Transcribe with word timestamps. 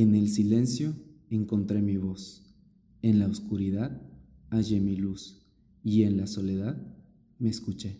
En 0.00 0.14
el 0.14 0.28
silencio 0.28 0.94
encontré 1.28 1.82
mi 1.82 1.96
voz, 1.96 2.44
en 3.02 3.18
la 3.18 3.26
oscuridad 3.26 4.00
hallé 4.48 4.78
mi 4.78 4.94
luz 4.94 5.44
y 5.82 6.04
en 6.04 6.16
la 6.16 6.28
soledad 6.28 6.76
me 7.40 7.48
escuché. 7.48 7.98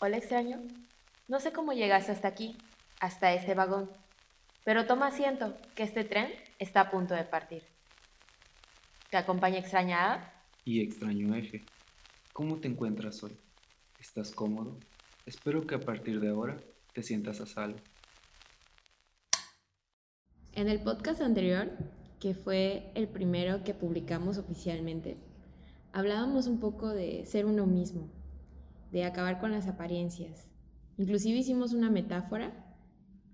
Hola 0.00 0.16
extraño, 0.16 0.62
no 1.28 1.38
sé 1.38 1.52
cómo 1.52 1.74
llegaste 1.74 2.10
hasta 2.10 2.26
aquí, 2.26 2.56
hasta 3.00 3.34
este 3.34 3.52
vagón, 3.52 3.90
pero 4.64 4.86
toma 4.86 5.08
asiento, 5.08 5.58
que 5.74 5.82
este 5.82 6.04
tren 6.04 6.30
está 6.58 6.80
a 6.80 6.90
punto 6.90 7.12
de 7.12 7.24
partir. 7.24 7.64
¿Te 9.10 9.18
acompaña 9.18 9.58
extraña 9.58 10.14
A? 10.14 10.42
Y 10.64 10.80
extraño 10.80 11.34
F. 11.34 11.62
¿Cómo 12.32 12.60
te 12.60 12.68
encuentras 12.68 13.22
hoy? 13.22 13.36
¿Estás 14.00 14.30
cómodo? 14.30 14.80
Espero 15.26 15.66
que 15.66 15.74
a 15.74 15.80
partir 15.80 16.18
de 16.18 16.30
ahora 16.30 16.56
te 16.96 17.02
sientas 17.02 17.42
a 17.42 17.46
salvo. 17.46 17.76
En 20.54 20.70
el 20.70 20.80
podcast 20.80 21.20
anterior, 21.20 21.70
que 22.18 22.32
fue 22.32 22.90
el 22.94 23.06
primero 23.06 23.64
que 23.64 23.74
publicamos 23.74 24.38
oficialmente, 24.38 25.18
hablábamos 25.92 26.46
un 26.46 26.58
poco 26.58 26.88
de 26.88 27.26
ser 27.26 27.44
uno 27.44 27.66
mismo, 27.66 28.08
de 28.92 29.04
acabar 29.04 29.40
con 29.40 29.52
las 29.52 29.68
apariencias. 29.68 30.50
Inclusive 30.96 31.36
hicimos 31.36 31.74
una 31.74 31.90
metáfora 31.90 32.64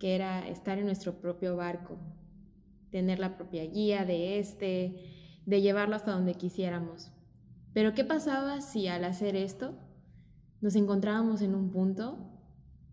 que 0.01 0.17
era 0.17 0.49
estar 0.49 0.79
en 0.79 0.87
nuestro 0.87 1.21
propio 1.21 1.55
barco, 1.55 2.01
tener 2.91 3.21
la 3.21 3.37
propia 3.37 3.65
guía 3.65 4.05
de 4.05 4.41
este, 4.41 5.39
de 5.47 5.63
llevarlo 5.63 5.95
hasta 5.95 6.11
donde 6.11 6.35
quisiéramos. 6.35 7.13
Pero 7.73 7.95
¿qué 7.95 8.03
pasaba 8.03 8.61
si 8.61 8.89
al 8.89 9.05
hacer 9.05 9.37
esto 9.37 9.79
nos 10.61 10.75
encontrábamos 10.75 11.43
en 11.43 11.55
un 11.55 11.71
punto 11.71 12.32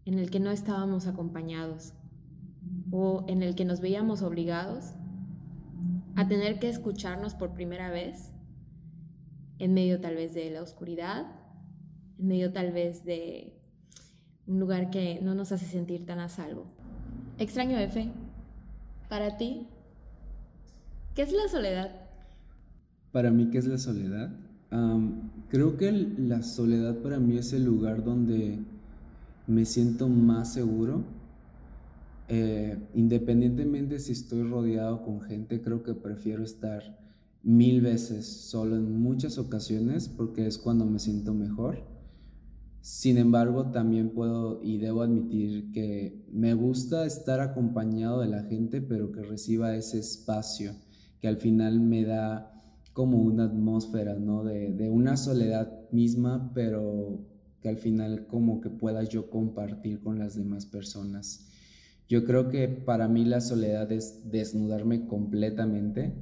en 0.06 0.20
el 0.20 0.30
que 0.30 0.40
no 0.40 0.52
estábamos 0.52 1.08
acompañados 1.08 1.94
o 2.92 3.26
en 3.28 3.44
el 3.44 3.56
que 3.56 3.66
nos 3.66 3.82
veíamos 3.82 4.22
obligados 4.22 4.94
a 6.16 6.28
tener 6.28 6.60
que 6.60 6.70
escucharnos 6.70 7.36
por 7.36 7.54
primera 7.54 7.90
vez 7.92 8.32
en 9.60 9.74
medio 9.74 10.00
tal 10.00 10.16
vez 10.16 10.34
de 10.34 10.50
la 10.50 10.62
oscuridad, 10.62 11.28
en 12.18 12.28
medio 12.28 12.52
tal 12.52 12.72
vez 12.72 13.06
de 13.06 13.54
un 14.48 14.60
lugar 14.60 14.90
que 14.90 15.20
no 15.22 15.36
nos 15.36 15.52
hace 15.52 15.66
sentir 15.66 16.06
tan 16.06 16.20
a 16.20 16.30
salvo. 16.30 16.66
Extraño 17.38 17.78
F, 17.78 18.10
para 19.08 19.38
ti, 19.38 19.68
¿qué 21.16 21.22
es 21.22 21.32
la 21.32 21.48
soledad? 21.50 21.92
Para 23.12 23.32
mí, 23.32 23.50
¿qué 23.50 23.60
es 23.60 23.66
la 23.66 23.78
soledad? 23.78 24.32
creo 25.50 25.78
que 25.78 25.92
la 25.92 26.44
soledad 26.44 27.00
para 27.00 27.20
mí 27.20 27.38
es 27.38 27.54
el 27.54 27.66
lugar 27.66 28.04
donde 28.04 28.60
me 29.50 29.66
siento 29.66 30.08
más 30.08 30.54
seguro. 30.54 31.04
Eh, 32.28 32.78
independientemente 32.94 34.00
si 34.00 34.12
estoy 34.12 34.44
rodeado 34.44 35.04
con 35.04 35.22
gente, 35.22 35.62
creo 35.62 35.82
que 35.82 35.96
prefiero 35.96 36.44
estar 36.44 37.00
mil 37.42 37.82
veces 37.82 38.28
solo 38.28 38.76
en 38.76 39.02
muchas 39.02 39.40
ocasiones 39.40 40.08
porque 40.08 40.46
es 40.46 40.60
cuando 40.60 40.86
me 40.86 41.00
siento 41.00 41.34
mejor. 41.34 41.84
Sin 42.82 43.18
embargo, 43.18 43.72
también 43.72 44.12
puedo 44.12 44.62
y 44.64 44.78
debo 44.78 45.02
admitir 45.02 45.72
que 45.72 46.24
me 46.32 46.54
gusta 46.54 47.06
estar 47.06 47.40
acompañado 47.40 48.22
de 48.22 48.28
la 48.28 48.44
gente, 48.44 48.82
pero 48.82 49.12
que 49.12 49.24
reciba 49.24 49.76
ese 49.76 50.00
espacio 50.00 50.74
que 51.20 51.28
al 51.28 51.38
final 51.38 51.80
me 51.82 52.06
da 52.06 52.54
como 52.94 53.18
una 53.18 53.46
atmósfera, 53.46 54.16
¿no? 54.16 54.44
De, 54.44 54.72
de, 54.72 54.90
una 54.90 55.18
soledad 55.18 55.90
misma, 55.92 56.52
pero 56.54 57.20
que 57.62 57.70
al 57.70 57.78
final 57.78 58.28
como 58.28 58.62
que 58.62 58.70
pueda 58.70 59.04
yo 59.04 59.30
compartir 59.30 60.02
con 60.02 60.20
las 60.20 60.36
demás 60.36 60.66
personas. 60.66 61.48
Yo 62.08 62.26
creo 62.26 62.50
que 62.50 62.68
para 62.68 63.08
mí 63.08 63.26
la 63.26 63.42
soledad 63.42 63.92
es 63.92 64.32
desnudarme 64.32 65.06
completamente, 65.06 66.14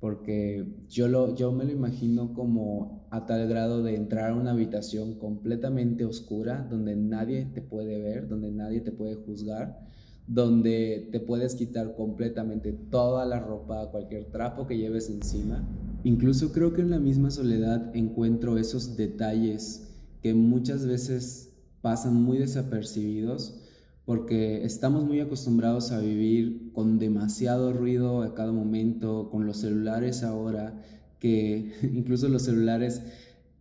porque 0.00 0.66
yo, 0.88 1.08
lo, 1.08 1.34
yo 1.34 1.52
me 1.52 1.64
lo 1.64 1.72
imagino 1.72 2.32
como 2.32 3.06
a 3.10 3.26
tal 3.26 3.48
grado 3.48 3.82
de 3.82 3.96
entrar 3.96 4.30
a 4.30 4.34
una 4.34 4.52
habitación 4.52 5.18
completamente 5.18 6.04
oscura, 6.04 6.66
donde 6.70 6.96
nadie 6.96 7.46
te 7.46 7.60
puede 7.60 8.00
ver, 8.00 8.28
donde 8.28 8.50
nadie 8.50 8.80
te 8.80 8.92
puede 8.92 9.16
juzgar, 9.16 9.80
donde 10.26 11.08
te 11.12 11.20
puedes 11.20 11.54
quitar 11.54 11.94
completamente 11.96 12.72
toda 12.72 13.24
la 13.26 13.40
ropa, 13.40 13.90
cualquier 13.90 14.26
trapo 14.26 14.66
que 14.66 14.78
lleves 14.78 15.08
encima. 15.10 15.66
Incluso 16.04 16.52
creo 16.52 16.72
que 16.72 16.82
en 16.82 16.90
la 16.90 16.98
misma 16.98 17.30
soledad 17.30 17.94
encuentro 17.94 18.58
esos 18.58 18.96
detalles 18.96 19.85
muchas 20.34 20.86
veces 20.86 21.50
pasan 21.80 22.22
muy 22.22 22.38
desapercibidos 22.38 23.60
porque 24.04 24.64
estamos 24.64 25.04
muy 25.04 25.20
acostumbrados 25.20 25.90
a 25.90 25.98
vivir 25.98 26.70
con 26.72 26.98
demasiado 26.98 27.72
ruido 27.72 28.22
a 28.22 28.34
cada 28.34 28.52
momento, 28.52 29.30
con 29.30 29.46
los 29.46 29.58
celulares 29.58 30.22
ahora, 30.22 30.80
que 31.18 31.72
incluso 31.82 32.28
los 32.28 32.42
celulares 32.42 33.02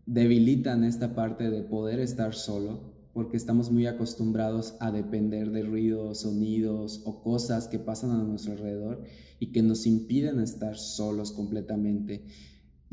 debilitan 0.05 0.83
esta 0.83 1.15
parte 1.15 1.49
de 1.49 1.63
poder 1.63 1.99
estar 1.99 2.35
solo 2.35 2.95
porque 3.15 3.37
estamos 3.37 3.71
muy 3.71 3.87
acostumbrados 3.87 4.75
a 4.81 4.91
depender 4.91 5.51
de 5.51 5.63
ruidos, 5.63 6.19
sonidos 6.19 7.01
o 7.05 7.23
cosas 7.23 7.69
que 7.69 7.79
pasan 7.79 8.11
a 8.11 8.21
nuestro 8.21 8.51
alrededor 8.51 9.03
y 9.39 9.53
que 9.53 9.63
nos 9.63 9.87
impiden 9.87 10.41
estar 10.41 10.77
solos 10.77 11.31
completamente. 11.31 12.25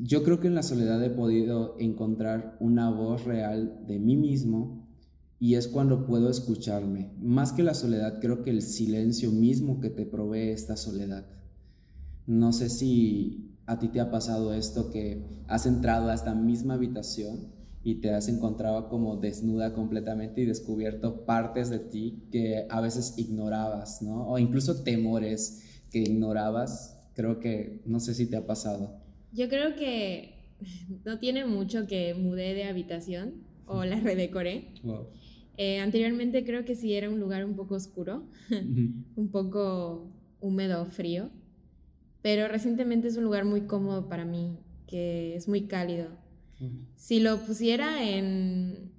Yo 0.05 0.25
creo 0.25 0.41
que 0.41 0.49
en 0.49 0.57
la 0.57 0.65
soledad 0.65 1.01
he 1.05 1.11
podido 1.11 1.77
encontrar 1.79 2.57
una 2.59 2.91
voz 2.91 3.23
real 3.23 3.85
de 3.87 4.01
mí 4.01 4.17
mismo 4.17 4.89
y 5.39 5.55
es 5.55 5.69
cuando 5.69 6.07
puedo 6.07 6.29
escucharme. 6.29 7.13
Más 7.21 7.53
que 7.53 7.63
la 7.63 7.73
soledad, 7.73 8.19
creo 8.21 8.43
que 8.43 8.51
el 8.51 8.63
silencio 8.63 9.31
mismo 9.31 9.79
que 9.79 9.91
te 9.91 10.05
provee 10.05 10.51
esta 10.51 10.77
soledad. 10.77 11.25
No 12.27 12.53
sé 12.53 12.69
si 12.69 13.55
a 13.67 13.79
ti 13.79 13.91
te 13.91 14.01
ha 14.01 14.11
pasado 14.11 14.55
esto 14.55 14.91
que 14.91 15.45
has 15.47 15.67
entrado 15.67 16.09
a 16.09 16.15
esta 16.15 16.35
misma 16.35 16.75
habitación 16.75 17.53
y 17.85 18.01
te 18.01 18.13
has 18.13 18.27
encontrado 18.27 18.89
como 18.89 19.19
desnuda 19.19 19.73
completamente 19.73 20.41
y 20.41 20.47
descubierto 20.47 21.25
partes 21.25 21.71
de 21.71 21.79
ti 21.79 22.27
que 22.33 22.67
a 22.69 22.81
veces 22.81 23.15
ignorabas, 23.19 24.03
¿no? 24.03 24.27
O 24.27 24.37
incluso 24.41 24.83
temores 24.83 25.63
que 25.93 26.01
ignorabas. 26.01 26.99
Creo 27.15 27.39
que, 27.39 27.83
no 27.87 28.01
sé 28.01 28.15
si 28.15 28.27
te 28.27 28.37
ha 28.37 28.49
pasado. 28.49 29.01
Yo 29.33 29.49
creo 29.49 29.75
que 29.77 30.35
no 31.05 31.19
tiene 31.19 31.45
mucho 31.45 31.87
que 31.87 32.15
mudé 32.15 32.55
de 32.55 32.65
habitación 32.65 33.35
o 33.67 33.85
la 33.85 33.99
redecoré. 34.01 34.69
Eh, 35.57 35.81
anteriormente 35.81 36.45
creo 36.45 36.65
que 36.65 36.75
sí 36.75 36.95
era 36.95 37.11
un 37.11 37.21
lugar 37.21 37.45
un 37.45 37.55
poco 37.55 37.75
oscuro, 37.75 38.25
un 38.51 39.29
poco 39.31 40.11
húmedo, 40.41 40.87
frío, 40.87 41.31
pero 42.23 42.49
recientemente 42.49 43.09
es 43.09 43.17
un 43.17 43.25
lugar 43.25 43.45
muy 43.45 43.63
cómodo 43.63 44.09
para 44.09 44.25
mí, 44.25 44.59
que 44.87 45.37
es 45.37 45.49
muy 45.49 45.67
cálido. 45.67 46.09
Si 46.95 47.19
lo 47.19 47.39
pusiera 47.45 48.09
en 48.09 48.93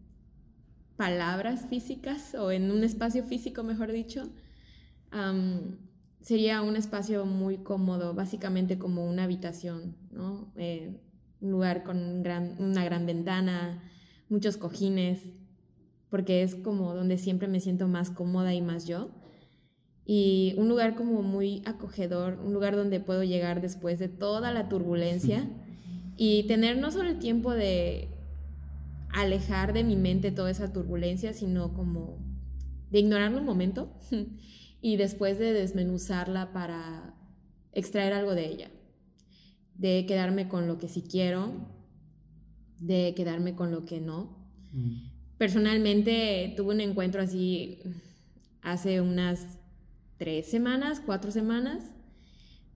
palabras 0.97 1.65
físicas 1.69 2.35
o 2.35 2.51
en 2.51 2.71
un 2.71 2.83
espacio 2.83 3.23
físico, 3.23 3.63
mejor 3.63 3.91
dicho, 3.93 4.29
sería 6.23 6.61
un 6.61 6.77
espacio 6.77 7.25
muy 7.25 7.57
cómodo, 7.57 8.13
básicamente 8.13 8.79
como 8.79 9.05
una 9.05 9.25
habitación, 9.25 9.95
¿no? 10.09 10.51
Eh, 10.55 10.97
un 11.41 11.51
lugar 11.51 11.83
con 11.83 11.97
una 11.97 12.85
gran 12.85 13.05
ventana, 13.05 13.83
muchos 14.29 14.55
cojines, 14.55 15.19
porque 16.09 16.41
es 16.41 16.55
como 16.55 16.95
donde 16.95 17.17
siempre 17.17 17.49
me 17.49 17.59
siento 17.59 17.89
más 17.89 18.09
cómoda 18.09 18.53
y 18.53 18.61
más 18.61 18.87
yo. 18.87 19.09
Y 20.05 20.55
un 20.57 20.69
lugar 20.69 20.95
como 20.95 21.21
muy 21.21 21.61
acogedor, 21.65 22.39
un 22.41 22.53
lugar 22.53 22.77
donde 22.77 23.01
puedo 23.01 23.23
llegar 23.23 23.61
después 23.61 23.99
de 23.99 24.07
toda 24.07 24.51
la 24.51 24.69
turbulencia 24.69 25.45
y 26.17 26.43
tener 26.43 26.77
no 26.77 26.91
solo 26.91 27.09
el 27.09 27.19
tiempo 27.19 27.51
de 27.51 28.07
alejar 29.09 29.73
de 29.73 29.83
mi 29.83 29.97
mente 29.97 30.31
toda 30.31 30.49
esa 30.49 30.71
turbulencia, 30.71 31.33
sino 31.33 31.73
como 31.73 32.17
de 32.91 32.99
ignorarlo 32.99 33.39
un 33.39 33.45
momento 33.45 33.91
y 34.83 34.97
después 34.97 35.39
de 35.39 35.53
desmenuzarla 35.53 36.51
para 36.51 37.15
extraer 37.71 38.11
algo 38.11 38.35
de 38.35 38.45
ella, 38.45 38.69
de 39.75 40.05
quedarme 40.05 40.49
con 40.49 40.67
lo 40.67 40.77
que 40.77 40.89
sí 40.89 41.01
quiero, 41.01 41.53
de 42.79 43.13
quedarme 43.15 43.55
con 43.55 43.71
lo 43.71 43.85
que 43.85 44.01
no. 44.01 44.37
Mm. 44.73 45.07
Personalmente 45.37 46.53
tuve 46.57 46.75
un 46.75 46.81
encuentro 46.81 47.21
así 47.21 47.79
hace 48.61 48.99
unas 48.99 49.57
tres 50.17 50.51
semanas, 50.51 51.01
cuatro 51.03 51.31
semanas, 51.31 51.81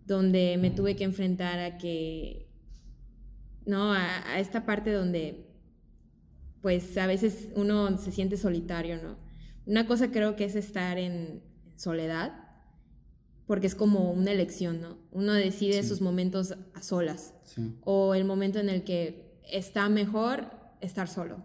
donde 0.06 0.58
me 0.58 0.72
tuve 0.72 0.96
que 0.96 1.04
enfrentar 1.04 1.60
a 1.60 1.78
que 1.78 2.48
¿no? 3.66 3.92
A, 3.92 4.40
esta 4.40 4.66
parte 4.66 4.94
donde, 4.94 5.46
pues 6.62 6.98
a 6.98 7.06
veces 7.06 7.50
uno 7.54 7.98
se 7.98 8.14
siente 8.14 8.38
solitario, 8.38 8.96
¿no? 9.04 9.18
Una 9.66 9.86
cosa 9.86 10.10
creo 10.10 10.38
que 10.38 10.46
es 10.46 10.56
estar 10.56 10.98
en 10.98 11.44
soledad, 11.78 12.34
porque 13.46 13.68
es 13.68 13.76
como 13.76 14.12
una 14.12 14.32
elección, 14.32 14.82
¿no? 14.82 14.98
Uno 15.12 15.34
decide 15.34 15.82
sus 15.84 16.02
momentos 16.02 16.56
a 16.74 16.82
solas, 16.82 17.34
o 17.82 18.14
el 18.14 18.26
momento 18.26 18.60
en 18.60 18.68
el 18.68 18.84
que 18.84 19.40
está 19.50 19.88
mejor 19.88 20.52
estar 20.82 21.08
solo. 21.08 21.44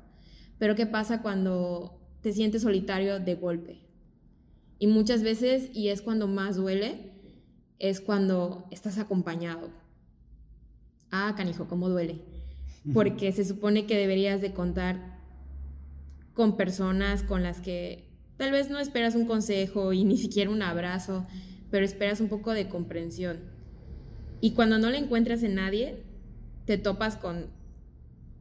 Pero 0.59 0.75
¿qué 0.75 0.87
pasa 0.87 1.23
cuando 1.23 2.01
te 2.21 2.33
sientes 2.33 2.63
solitario 2.63 3.21
de 3.21 3.35
golpe? 3.37 3.83
Y 4.79 4.89
muchas 4.89 5.23
veces, 5.23 5.71
y 5.73 5.89
es 5.89 6.03
cuando 6.03 6.27
más 6.27 6.57
duele, 6.57 7.13
es 7.79 8.01
cuando 8.01 8.67
estás 8.71 8.99
acompañado. 8.99 9.71
Ah, 11.11 11.35
canijo, 11.37 11.69
cómo 11.69 11.89
duele. 11.89 12.21
Porque 12.93 13.31
se 13.31 13.45
supone 13.45 13.87
que 13.87 13.97
deberías 13.97 14.41
de 14.41 14.53
contar 14.53 15.21
con 16.35 16.57
personas 16.57 17.23
con 17.23 17.43
las 17.43 17.61
que 17.61 18.12
tal 18.43 18.51
vez 18.51 18.71
no 18.71 18.81
esperas 18.81 19.15
un 19.15 19.27
consejo 19.27 19.93
y 19.93 20.05
ni 20.05 20.19
siquiera 20.19 20.51
un 20.51 20.63
abrazo, 20.63 21.27
pero 21.71 21.85
esperas 21.85 22.21
un 22.21 22.29
poco 22.29 22.51
de 22.53 22.69
comprensión. 22.69 23.39
Y 24.41 24.53
cuando 24.53 24.79
no 24.79 24.91
la 24.91 24.99
encuentras 24.99 25.45
en 25.45 25.55
nadie, 25.55 26.03
te 26.65 26.77
topas 26.77 27.17
con 27.17 27.47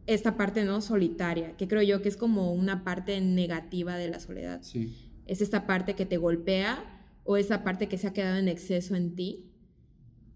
esta 0.07 0.35
parte 0.35 0.65
no 0.65 0.81
solitaria, 0.81 1.55
que 1.55 1.67
creo 1.67 1.83
yo 1.83 2.01
que 2.01 2.09
es 2.09 2.17
como 2.17 2.51
una 2.51 2.83
parte 2.83 3.21
negativa 3.21 3.95
de 3.95 4.09
la 4.09 4.19
soledad. 4.19 4.61
Sí 4.63 5.07
es 5.31 5.41
esta 5.41 5.65
parte 5.65 5.95
que 5.95 6.05
te 6.05 6.17
golpea 6.17 6.83
o 7.23 7.37
esa 7.37 7.63
parte 7.63 7.87
que 7.87 7.97
se 7.97 8.07
ha 8.07 8.11
quedado 8.11 8.37
en 8.37 8.49
exceso 8.49 8.95
en 8.95 9.15
ti 9.15 9.51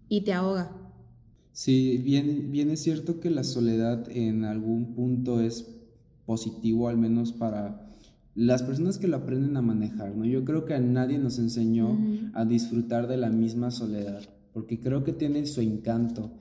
y 0.08 0.22
te 0.22 0.32
ahoga. 0.32 0.74
Sí, 1.52 1.98
bien, 1.98 2.50
bien 2.50 2.70
es 2.70 2.82
cierto 2.82 3.20
que 3.20 3.28
la 3.28 3.44
soledad 3.44 4.08
en 4.10 4.44
algún 4.44 4.94
punto 4.94 5.42
es 5.42 5.66
positivo, 6.24 6.88
al 6.88 6.96
menos 6.96 7.32
para 7.32 7.85
las 8.36 8.62
personas 8.62 8.98
que 8.98 9.08
lo 9.08 9.16
aprenden 9.16 9.56
a 9.56 9.62
manejar, 9.62 10.14
¿no? 10.14 10.26
Yo 10.26 10.44
creo 10.44 10.66
que 10.66 10.74
a 10.74 10.80
nadie 10.80 11.18
nos 11.18 11.38
enseñó 11.38 11.98
a 12.34 12.44
disfrutar 12.44 13.08
de 13.08 13.16
la 13.16 13.30
misma 13.30 13.70
soledad, 13.70 14.20
porque 14.52 14.78
creo 14.78 15.04
que 15.04 15.14
tiene 15.14 15.46
su 15.46 15.62
encanto 15.62 16.32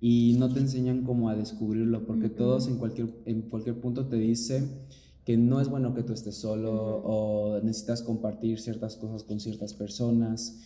y 0.00 0.34
no 0.38 0.48
te 0.48 0.60
enseñan 0.60 1.04
cómo 1.04 1.28
a 1.28 1.36
descubrirlo, 1.36 2.06
porque 2.06 2.30
todos 2.30 2.68
en 2.68 2.78
cualquier, 2.78 3.14
en 3.26 3.42
cualquier 3.42 3.78
punto 3.78 4.06
te 4.06 4.16
dicen 4.16 4.70
que 5.26 5.36
no 5.36 5.60
es 5.60 5.68
bueno 5.68 5.94
que 5.94 6.02
tú 6.02 6.14
estés 6.14 6.36
solo 6.36 6.72
o 6.72 7.60
necesitas 7.62 8.02
compartir 8.02 8.58
ciertas 8.58 8.96
cosas 8.96 9.22
con 9.22 9.38
ciertas 9.38 9.74
personas. 9.74 10.58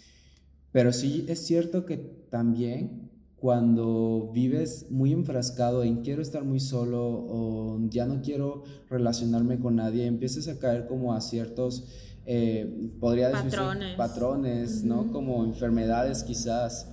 Pero 0.71 0.93
sí 0.93 1.27
es 1.29 1.45
cierto 1.45 1.85
que 1.85 1.97
también 1.97 3.11
cuando 3.47 4.33
vives 4.35 4.91
muy 4.91 5.13
enfrascado 5.13 5.85
en 5.85 6.03
quiero 6.03 6.21
estar 6.21 6.43
muy 6.43 6.59
solo 6.59 7.07
o 7.07 7.79
ya 7.89 8.05
no 8.05 8.21
quiero 8.21 8.65
relacionarme 8.91 9.61
con 9.61 9.77
nadie, 9.77 10.05
empiezas 10.05 10.49
a 10.49 10.59
caer 10.59 10.89
como 10.89 11.15
a 11.15 11.21
ciertos, 11.21 11.85
eh, 12.27 12.91
podría 12.99 13.31
patrones, 13.31 13.97
patrones 13.97 14.83
¿no? 14.83 15.13
Como 15.13 15.45
enfermedades 15.45 16.25
quizás. 16.25 16.91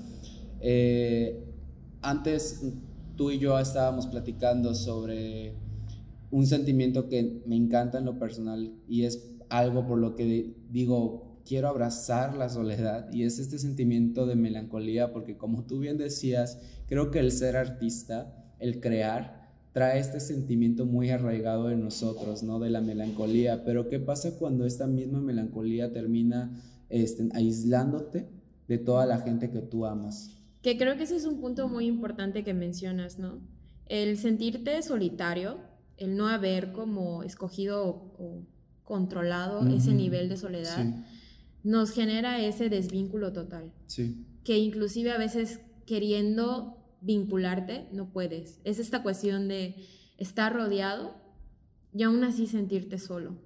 Eh, 0.59 1.43
antes 2.03 2.63
tú 3.15 3.31
y 3.31 3.39
yo 3.39 3.57
estábamos 3.57 4.05
platicando 4.05 4.75
sobre 4.75 5.55
un 6.29 6.45
sentimiento 6.45 7.09
que 7.09 7.41
me 7.47 7.55
encanta 7.55 7.97
en 7.97 8.05
lo 8.05 8.19
personal 8.19 8.75
y 8.87 9.05
es 9.05 9.27
algo 9.49 9.87
por 9.87 9.97
lo 9.97 10.15
que 10.15 10.53
digo, 10.69 11.32
quiero 11.45 11.67
abrazar 11.67 12.35
la 12.35 12.49
soledad 12.49 13.11
y 13.11 13.23
es 13.23 13.39
este 13.39 13.59
sentimiento 13.59 14.25
de 14.25 14.35
melancolía 14.35 15.11
porque 15.11 15.37
como 15.37 15.65
tú 15.65 15.79
bien 15.79 15.97
decías, 15.97 16.59
creo 16.87 17.11
que 17.11 17.19
el 17.19 17.31
ser 17.31 17.55
artista, 17.55 18.35
el 18.59 18.79
crear, 18.79 19.51
trae 19.73 19.99
este 19.99 20.19
sentimiento 20.19 20.85
muy 20.85 21.09
arraigado 21.09 21.71
en 21.71 21.81
nosotros, 21.81 22.43
¿no? 22.43 22.59
De 22.59 22.69
la 22.69 22.81
melancolía, 22.81 23.63
pero 23.65 23.89
¿qué 23.89 23.99
pasa 23.99 24.37
cuando 24.37 24.65
esta 24.65 24.87
misma 24.87 25.19
melancolía 25.19 25.91
termina 25.91 26.51
este, 26.89 27.29
aislándote 27.33 28.29
de 28.67 28.77
toda 28.77 29.05
la 29.05 29.19
gente 29.19 29.49
que 29.49 29.61
tú 29.61 29.85
amas? 29.85 30.29
Que 30.61 30.77
creo 30.77 30.95
que 30.95 31.03
ese 31.03 31.15
es 31.15 31.25
un 31.25 31.41
punto 31.41 31.67
muy 31.67 31.87
importante 31.87 32.43
que 32.43 32.53
mencionas, 32.53 33.17
¿no? 33.17 33.39
El 33.87 34.17
sentirte 34.17 34.81
solitario 34.81 35.57
el 35.97 36.17
no 36.17 36.27
haber 36.27 36.71
como 36.71 37.23
escogido 37.23 37.85
o, 38.17 38.41
controlado 38.83 39.65
ese 39.67 39.93
nivel 39.93 40.27
de 40.27 40.35
soledad, 40.35 40.85
nos 41.63 41.91
genera 41.91 42.39
ese 42.39 42.69
desvínculo 42.69 43.33
total. 43.33 43.71
Sí. 43.87 44.25
Que 44.43 44.57
inclusive 44.57 45.11
a 45.11 45.17
veces 45.17 45.59
queriendo 45.85 46.77
vincularte, 47.01 47.87
no 47.91 48.11
puedes. 48.11 48.59
Es 48.63 48.79
esta 48.79 49.03
cuestión 49.03 49.47
de 49.47 49.75
estar 50.17 50.53
rodeado 50.53 51.15
y 51.93 52.03
aún 52.03 52.23
así 52.23 52.47
sentirte 52.47 52.97
solo. 52.97 53.37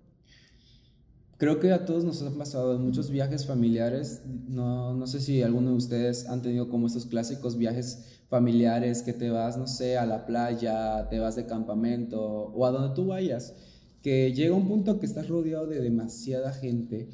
Creo 1.38 1.60
que 1.60 1.72
a 1.72 1.86
todos 1.86 2.04
nos 2.04 2.22
ha 2.24 2.36
pasado 2.36 2.76
en 2.76 2.82
muchos 2.82 3.12
viajes 3.12 3.46
familiares. 3.46 4.24
No, 4.26 4.96
no 4.96 5.06
sé 5.06 5.20
si 5.20 5.44
alguno 5.44 5.70
de 5.70 5.76
ustedes 5.76 6.28
han 6.28 6.42
tenido 6.42 6.68
como 6.68 6.88
estos 6.88 7.06
clásicos 7.06 7.58
viajes 7.58 8.22
familiares 8.28 9.04
que 9.04 9.14
te 9.14 9.30
vas, 9.30 9.56
no 9.58 9.68
sé, 9.68 9.98
a 9.98 10.06
la 10.06 10.26
playa, 10.26 11.08
te 11.10 11.20
vas 11.20 11.36
de 11.36 11.46
campamento 11.46 12.22
o 12.22 12.66
a 12.66 12.72
donde 12.72 12.96
tú 12.96 13.08
vayas, 13.08 13.54
que 14.02 14.34
llega 14.34 14.56
un 14.56 14.68
punto 14.68 15.00
que 15.00 15.06
estás 15.06 15.28
rodeado 15.28 15.68
de 15.68 15.80
demasiada 15.80 16.52
gente, 16.52 17.10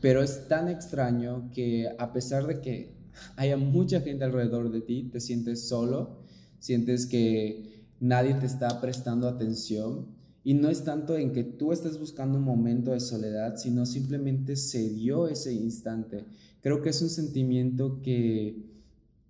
pero 0.00 0.22
es 0.22 0.48
tan 0.48 0.68
extraño 0.68 1.50
que 1.52 1.88
a 1.98 2.12
pesar 2.12 2.46
de 2.46 2.60
que 2.60 2.94
haya 3.36 3.56
mucha 3.56 4.00
gente 4.00 4.24
alrededor 4.24 4.70
de 4.70 4.80
ti, 4.80 5.10
te 5.12 5.20
sientes 5.20 5.68
solo, 5.68 6.22
sientes 6.58 7.06
que 7.06 7.86
nadie 8.00 8.34
te 8.34 8.46
está 8.46 8.80
prestando 8.80 9.28
atención. 9.28 10.18
Y 10.42 10.54
no 10.54 10.70
es 10.70 10.84
tanto 10.84 11.18
en 11.18 11.32
que 11.32 11.44
tú 11.44 11.72
estés 11.72 11.98
buscando 11.98 12.38
un 12.38 12.44
momento 12.44 12.92
de 12.92 13.00
soledad, 13.00 13.56
sino 13.56 13.84
simplemente 13.84 14.56
se 14.56 14.88
dio 14.88 15.28
ese 15.28 15.52
instante. 15.52 16.24
Creo 16.62 16.80
que 16.80 16.88
es 16.88 17.02
un 17.02 17.10
sentimiento 17.10 18.00
que 18.02 18.64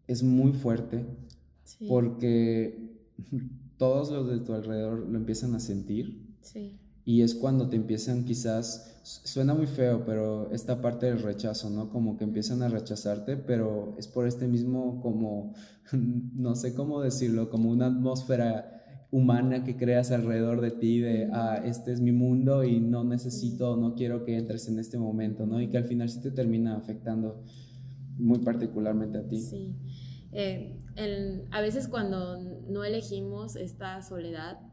es 0.07 0.23
muy 0.23 0.53
fuerte 0.53 1.05
porque 1.89 2.91
todos 3.77 4.11
los 4.11 4.29
de 4.29 4.39
tu 4.45 4.53
alrededor 4.53 5.07
lo 5.09 5.19
empiezan 5.19 5.55
a 5.55 5.61
sentir. 5.61 6.29
Y 7.11 7.23
es 7.23 7.35
cuando 7.35 7.69
te 7.69 7.75
empiezan 7.75 8.25
quizás, 8.25 9.01
suena 9.03 9.53
muy 9.53 9.67
feo, 9.67 10.05
pero 10.07 10.49
esta 10.53 10.81
parte 10.81 11.07
del 11.07 11.21
rechazo, 11.21 11.69
¿no? 11.69 11.91
Como 11.91 12.17
que 12.17 12.23
empiezan 12.23 12.63
a 12.63 12.69
rechazarte, 12.69 13.37
pero 13.37 13.97
es 13.99 14.07
por 14.07 14.29
este 14.29 14.47
mismo 14.47 15.01
como, 15.03 15.53
no 15.93 16.55
sé 16.55 16.73
cómo 16.73 17.01
decirlo, 17.01 17.51
como 17.51 17.69
una 17.69 17.87
atmósfera 17.87 19.09
humana 19.11 19.65
que 19.65 19.77
creas 19.77 20.13
alrededor 20.13 20.61
de 20.61 20.71
ti 20.71 21.01
de, 21.01 21.29
ah, 21.33 21.61
este 21.65 21.93
es 21.93 22.01
mi 22.01 22.13
mundo 22.13 22.63
y 22.63 22.79
no 22.79 23.03
necesito, 23.03 23.77
no 23.77 23.97
quiero 23.97 24.25
que 24.25 24.37
entres 24.37 24.69
en 24.69 24.79
este 24.79 24.97
momento, 24.97 25.47
¿no? 25.47 25.61
Y 25.61 25.67
que 25.67 25.79
al 25.79 25.87
final 25.87 26.09
sí 26.11 26.21
te 26.21 26.31
termina 26.31 26.77
afectando 26.77 27.43
muy 28.19 28.39
particularmente 28.39 29.19
a 29.19 29.27
ti. 29.27 29.41
Sí. 29.41 29.75
Eh, 30.31 30.79
a 31.51 31.61
veces 31.61 31.89
cuando 31.89 32.39
no 32.69 32.85
elegimos 32.85 33.57
esta 33.57 34.01
soledad 34.01 34.70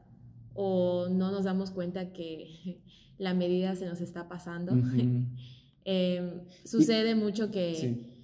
o 0.58 1.08
no 1.10 1.32
nos 1.32 1.46
damos 1.46 1.72
cuenta 1.72 2.12
que 2.12 2.82
la 3.18 3.34
medida 3.34 3.76
se 3.76 3.86
nos 3.86 4.02
está 4.02 4.28
pasando, 4.28 4.74
em, 5.86 6.42
sucede 6.66 7.16
mucho 7.16 7.52
que... 7.52 8.18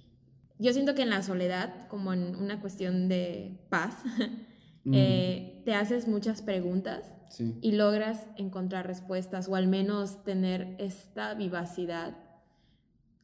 Yo 0.56 0.72
siento 0.72 0.94
que 0.94 1.02
en 1.02 1.10
la 1.10 1.22
soledad, 1.22 1.88
como 1.88 2.12
en 2.12 2.36
una 2.36 2.60
cuestión 2.60 3.08
de 3.08 3.58
paz, 3.70 3.96
eh, 4.92 5.62
te 5.64 5.74
haces 5.74 6.06
muchas 6.06 6.42
preguntas 6.42 7.12
y 7.60 7.72
logras 7.72 8.28
encontrar 8.36 8.86
respuestas 8.86 9.48
o 9.48 9.56
al 9.56 9.66
menos 9.66 10.22
tener 10.22 10.76
esta 10.78 11.34
vivacidad 11.34 12.16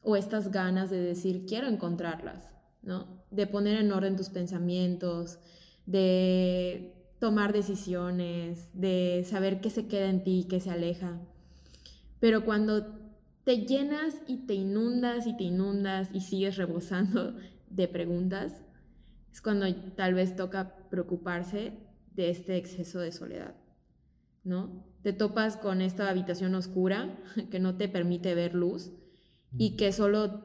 o 0.03 0.17
estas 0.17 0.51
ganas 0.51 0.89
de 0.89 0.99
decir, 0.99 1.45
quiero 1.45 1.67
encontrarlas. 1.67 2.51
¿no? 2.81 3.23
De 3.29 3.47
poner 3.47 3.79
en 3.79 3.91
orden 3.91 4.15
tus 4.15 4.29
pensamientos, 4.29 5.39
de 5.85 7.00
tomar 7.21 7.53
decisiones, 7.53 8.67
de 8.73 9.23
saber 9.29 9.61
qué 9.61 9.69
se 9.69 9.85
queda 9.87 10.09
en 10.09 10.23
ti 10.23 10.39
y 10.39 10.43
qué 10.45 10.59
se 10.59 10.71
aleja. 10.71 11.19
Pero 12.19 12.43
cuando 12.43 12.99
te 13.43 13.59
llenas 13.59 14.15
y 14.27 14.47
te 14.47 14.55
inundas 14.55 15.27
y 15.27 15.37
te 15.37 15.43
inundas 15.43 16.09
y 16.13 16.21
sigues 16.21 16.57
rebosando 16.57 17.35
de 17.69 17.87
preguntas, 17.87 18.63
es 19.31 19.39
cuando 19.39 19.67
tal 19.95 20.15
vez 20.15 20.35
toca 20.35 20.89
preocuparse 20.89 21.73
de 22.11 22.31
este 22.31 22.57
exceso 22.57 22.99
de 22.99 23.11
soledad, 23.11 23.53
¿no? 24.43 24.83
Te 25.03 25.13
topas 25.13 25.57
con 25.57 25.81
esta 25.81 26.09
habitación 26.09 26.55
oscura 26.55 27.19
que 27.51 27.59
no 27.59 27.77
te 27.77 27.87
permite 27.87 28.33
ver 28.33 28.55
luz 28.55 28.91
y 29.59 29.75
que 29.77 29.91
solo 29.91 30.43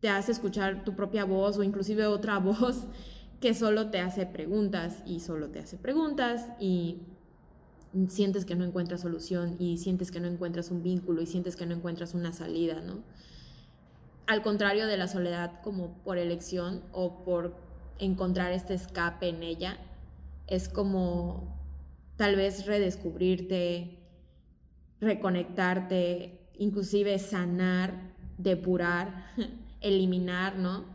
te 0.00 0.08
hace 0.08 0.32
escuchar 0.32 0.82
tu 0.82 0.96
propia 0.96 1.26
voz 1.26 1.58
o 1.58 1.62
inclusive 1.62 2.06
otra 2.06 2.38
voz 2.38 2.86
que 3.44 3.52
solo 3.52 3.90
te 3.90 4.00
hace 4.00 4.24
preguntas 4.24 5.02
y 5.04 5.20
solo 5.20 5.50
te 5.50 5.58
hace 5.58 5.76
preguntas 5.76 6.46
y 6.58 7.02
sientes 8.08 8.46
que 8.46 8.54
no 8.54 8.64
encuentras 8.64 9.02
solución 9.02 9.56
y 9.58 9.76
sientes 9.76 10.10
que 10.10 10.18
no 10.18 10.28
encuentras 10.28 10.70
un 10.70 10.82
vínculo 10.82 11.20
y 11.20 11.26
sientes 11.26 11.54
que 11.54 11.66
no 11.66 11.74
encuentras 11.74 12.14
una 12.14 12.32
salida, 12.32 12.80
¿no? 12.80 13.02
Al 14.26 14.40
contrario 14.40 14.86
de 14.86 14.96
la 14.96 15.08
soledad 15.08 15.60
como 15.62 15.92
por 16.04 16.16
elección 16.16 16.84
o 16.92 17.22
por 17.22 17.54
encontrar 17.98 18.50
este 18.50 18.72
escape 18.72 19.28
en 19.28 19.42
ella, 19.42 19.76
es 20.46 20.70
como 20.70 21.54
tal 22.16 22.36
vez 22.36 22.64
redescubrirte, 22.64 23.98
reconectarte, 25.02 26.48
inclusive 26.56 27.18
sanar, 27.18 28.14
depurar 28.38 29.26
eliminar, 29.82 30.56
¿no? 30.56 30.93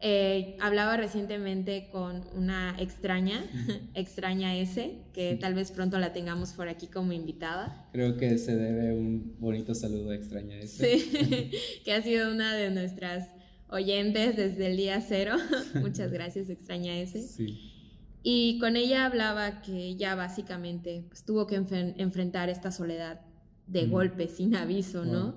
Eh, 0.00 0.56
hablaba 0.60 0.96
recientemente 0.96 1.88
con 1.90 2.22
una 2.32 2.76
extraña, 2.78 3.44
extraña 3.94 4.56
S, 4.56 4.96
que 5.12 5.36
tal 5.40 5.54
vez 5.54 5.72
pronto 5.72 5.98
la 5.98 6.12
tengamos 6.12 6.52
por 6.52 6.68
aquí 6.68 6.86
como 6.86 7.12
invitada. 7.12 7.88
Creo 7.92 8.16
que 8.16 8.38
se 8.38 8.54
debe 8.54 8.94
un 8.94 9.34
bonito 9.40 9.74
saludo 9.74 10.10
a 10.10 10.14
extraña 10.14 10.56
S. 10.58 10.84
Sí, 10.84 11.50
que 11.84 11.92
ha 11.92 12.02
sido 12.02 12.30
una 12.30 12.54
de 12.54 12.70
nuestras 12.70 13.28
oyentes 13.70 14.36
desde 14.36 14.68
el 14.68 14.76
día 14.76 15.00
cero. 15.00 15.36
Muchas 15.74 16.12
gracias, 16.12 16.48
extraña 16.48 16.96
S. 16.98 17.20
Sí. 17.20 17.74
Y 18.22 18.58
con 18.60 18.76
ella 18.76 19.04
hablaba 19.04 19.62
que 19.62 19.72
ella 19.72 20.14
básicamente 20.14 21.04
pues, 21.08 21.24
tuvo 21.24 21.46
que 21.46 21.56
enfrentar 21.56 22.50
esta 22.50 22.70
soledad 22.70 23.20
de 23.66 23.86
golpe, 23.86 24.28
sin 24.28 24.54
aviso, 24.54 25.04
¿no? 25.04 25.36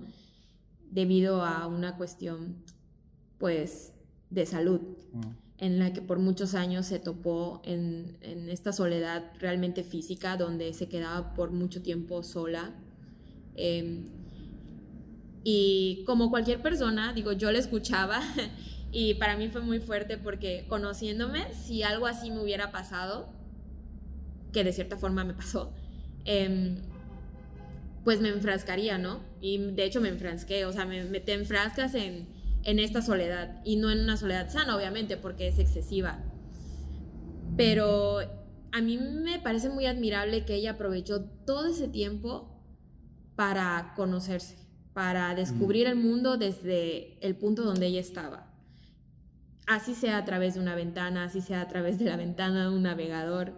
Debido 0.89 1.43
a 1.43 1.67
una 1.67 1.97
cuestión, 1.97 2.63
pues, 3.37 3.93
de 4.31 4.45
salud, 4.45 4.81
en 5.57 5.77
la 5.77 5.93
que 5.93 6.01
por 6.01 6.17
muchos 6.17 6.55
años 6.55 6.87
se 6.87 6.97
topó 6.97 7.61
en, 7.63 8.17
esta 8.49 8.73
soledad 8.73 9.31
realmente 9.39 9.83
física, 9.83 10.37
donde 10.37 10.73
se 10.73 10.87
quedaba 10.87 11.35
por 11.35 11.51
mucho 11.51 11.83
tiempo 11.83 12.23
sola. 12.23 12.73
Em, 13.55 14.05
y 15.43 16.03
como 16.05 16.29
cualquier 16.29 16.61
persona, 16.61 17.13
digo, 17.13 17.33
yo 17.33 17.51
la 17.51 17.59
escuchaba 17.59 18.21
y 18.91 19.15
para 19.15 19.37
mí 19.37 19.49
fue 19.49 19.61
muy 19.61 19.79
fuerte 19.79 20.17
porque 20.17 20.65
conociéndome, 20.67 21.53
si 21.53 21.83
algo 21.83 22.07
así 22.07 22.31
me 22.31 22.41
hubiera 22.41 22.71
pasado, 22.71 23.29
que 24.53 24.63
de 24.63 24.73
cierta 24.73 24.97
forma 24.97 25.23
me 25.25 25.33
pasó, 25.33 25.73
em, 26.25 26.77
pues 28.03 28.19
me 28.21 28.29
enfrascaría, 28.29 28.97
¿no? 28.97 29.19
Y 29.41 29.57
de 29.57 29.85
hecho 29.85 30.01
me 30.01 30.09
enfrasqué, 30.09 30.65
o 30.65 30.73
sea, 30.73 30.85
me, 30.85 31.03
me 31.03 31.19
te 31.19 31.33
enfrascas 31.33 31.93
en 31.95 32.40
en 32.63 32.79
esta 32.79 33.01
soledad 33.01 33.61
y 33.63 33.75
no 33.75 33.91
en 33.91 33.99
una 33.99 34.17
soledad 34.17 34.49
sana, 34.49 34.75
obviamente, 34.75 35.17
porque 35.17 35.47
es 35.47 35.59
excesiva. 35.59 36.19
Pero 37.57 38.19
a 38.71 38.81
mí 38.81 38.97
me 38.97 39.39
parece 39.39 39.69
muy 39.69 39.85
admirable 39.85 40.45
que 40.45 40.55
ella 40.55 40.71
aprovechó 40.71 41.23
todo 41.45 41.67
ese 41.67 41.87
tiempo 41.87 42.61
para 43.35 43.93
conocerse, 43.95 44.57
para 44.93 45.33
descubrir 45.35 45.87
el 45.87 45.95
mundo 45.95 46.37
desde 46.37 47.17
el 47.25 47.35
punto 47.35 47.63
donde 47.63 47.87
ella 47.87 47.99
estaba. 47.99 48.47
Así 49.67 49.95
sea 49.95 50.17
a 50.17 50.25
través 50.25 50.55
de 50.55 50.59
una 50.59 50.75
ventana, 50.75 51.25
así 51.25 51.41
sea 51.41 51.61
a 51.61 51.67
través 51.67 51.99
de 51.99 52.05
la 52.05 52.17
ventana 52.17 52.69
de 52.69 52.75
un 52.75 52.83
navegador. 52.83 53.53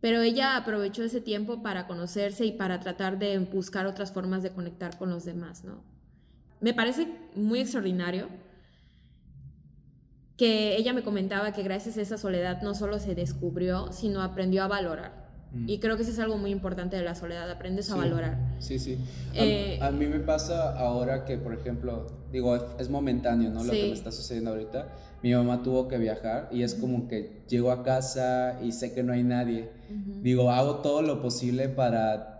Pero 0.00 0.20
ella 0.20 0.56
aprovechó 0.56 1.04
ese 1.04 1.20
tiempo 1.20 1.62
para 1.62 1.86
conocerse 1.86 2.44
y 2.44 2.52
para 2.52 2.80
tratar 2.80 3.18
de 3.18 3.38
buscar 3.38 3.86
otras 3.86 4.12
formas 4.12 4.42
de 4.42 4.50
conectar 4.50 4.98
con 4.98 5.10
los 5.10 5.24
demás, 5.24 5.64
¿no? 5.64 5.91
Me 6.62 6.72
parece 6.72 7.08
muy 7.34 7.60
extraordinario 7.60 8.28
que 10.36 10.76
ella 10.76 10.92
me 10.92 11.02
comentaba 11.02 11.52
que 11.52 11.62
gracias 11.62 11.98
a 11.98 12.00
esa 12.00 12.16
soledad 12.16 12.62
no 12.62 12.74
solo 12.74 12.98
se 12.98 13.14
descubrió, 13.14 13.92
sino 13.92 14.22
aprendió 14.22 14.62
a 14.62 14.68
valorar. 14.68 15.22
Mm. 15.52 15.68
Y 15.68 15.78
creo 15.80 15.96
que 15.96 16.02
eso 16.02 16.12
es 16.12 16.18
algo 16.18 16.38
muy 16.38 16.50
importante 16.50 16.96
de 16.96 17.02
la 17.02 17.14
soledad, 17.14 17.50
aprendes 17.50 17.90
a 17.90 17.96
valorar. 17.96 18.38
Sí, 18.58 18.78
sí. 18.78 18.96
Eh, 19.34 19.78
a, 19.82 19.90
mí 19.90 20.06
me 20.06 20.20
pasa 20.20 20.76
ahora 20.78 21.24
que, 21.24 21.36
por 21.36 21.52
ejemplo, 21.52 22.06
digo, 22.32 22.56
es, 22.78 22.88
momentáneo, 22.88 23.50
¿no? 23.50 23.62
Lo 23.62 23.72
que 23.72 23.88
me 23.88 23.92
está 23.92 24.10
sucediendo 24.10 24.50
ahorita. 24.50 24.88
Mi 25.22 25.34
mamá 25.34 25.62
tuvo 25.62 25.86
que 25.88 25.98
viajar 25.98 26.48
y 26.50 26.62
es 26.62 26.74
como 26.74 27.06
que 27.06 27.42
llego 27.48 27.70
a 27.70 27.84
casa 27.84 28.58
y 28.62 28.72
sé 28.72 28.92
que 28.94 29.02
no 29.02 29.12
hay 29.12 29.22
nadie. 29.22 29.68
Digo, 30.22 30.50
hago 30.50 30.76
todo 30.76 31.02
lo 31.02 31.20
posible 31.20 31.68
para 31.68 32.31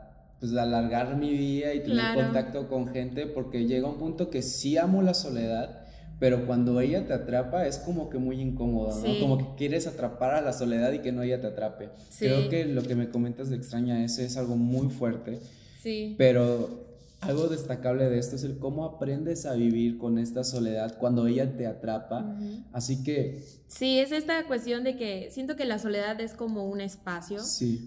pues 0.42 0.56
alargar 0.56 1.16
mi 1.16 1.30
día 1.30 1.72
y 1.72 1.84
tener 1.84 2.16
contacto 2.16 2.66
con 2.66 2.88
gente 2.88 3.28
porque 3.28 3.64
llega 3.68 3.88
un 3.88 3.96
punto 3.96 4.28
que 4.28 4.42
sí 4.42 4.76
amo 4.76 5.00
la 5.00 5.14
soledad, 5.14 5.84
pero 6.18 6.46
cuando 6.46 6.80
ella 6.80 7.06
te 7.06 7.12
atrapa 7.12 7.64
es 7.68 7.78
como 7.78 8.10
que 8.10 8.18
muy 8.18 8.40
incómodo, 8.40 8.88
¿no? 9.06 9.20
Como 9.20 9.38
que 9.38 9.44
quieres 9.56 9.86
atrapar 9.86 10.34
a 10.34 10.40
la 10.40 10.52
soledad 10.52 10.90
y 10.94 10.98
que 10.98 11.12
no 11.12 11.22
ella 11.22 11.40
te 11.40 11.46
atrape. 11.46 11.90
Creo 12.18 12.48
que 12.48 12.64
lo 12.64 12.82
que 12.82 12.96
me 12.96 13.08
comentas 13.08 13.50
de 13.50 13.56
extraña 13.56 14.04
ese 14.04 14.24
es 14.24 14.36
algo 14.36 14.56
muy 14.56 14.88
fuerte. 14.88 15.38
Sí. 15.80 16.16
Pero 16.18 16.86
algo 17.22 17.46
destacable 17.46 18.08
de 18.08 18.18
esto 18.18 18.34
es 18.34 18.42
el 18.42 18.58
cómo 18.58 18.84
aprendes 18.84 19.46
a 19.46 19.54
vivir 19.54 19.96
con 19.96 20.18
esta 20.18 20.42
soledad 20.42 20.98
cuando 20.98 21.28
ella 21.28 21.56
te 21.56 21.68
atrapa. 21.68 22.36
Así 22.72 23.04
que... 23.04 23.44
Sí, 23.68 24.00
es 24.00 24.10
esta 24.10 24.44
cuestión 24.46 24.82
de 24.82 24.96
que 24.96 25.28
siento 25.30 25.54
que 25.54 25.64
la 25.64 25.78
soledad 25.78 26.20
es 26.20 26.34
como 26.34 26.68
un 26.68 26.80
espacio, 26.80 27.40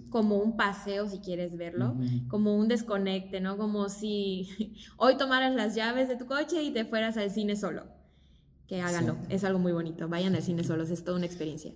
como 0.10 0.38
un 0.38 0.56
paseo 0.56 1.08
si 1.10 1.20
quieres 1.20 1.58
verlo, 1.58 1.96
como 2.30 2.56
un 2.56 2.70
desconecte, 2.70 3.42
¿no? 3.42 3.58
Como 3.58 3.90
si 3.90 4.48
hoy 4.98 5.18
tomaras 5.18 5.54
las 5.54 5.76
llaves 5.76 6.08
de 6.08 6.16
tu 6.16 6.26
coche 6.26 6.64
y 6.64 6.72
te 6.72 6.86
fueras 6.86 7.18
al 7.18 7.30
cine 7.30 7.58
solo. 7.58 7.84
Que 8.68 8.82
háganlo, 8.82 9.18
es 9.30 9.44
algo 9.44 9.60
muy 9.60 9.74
bonito, 9.74 10.08
vayan 10.08 10.34
al 10.34 10.42
cine 10.44 10.64
solos, 10.64 10.90
es 10.90 11.04
toda 11.04 11.18
una 11.18 11.26
experiencia. 11.26 11.74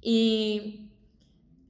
Y 0.00 0.92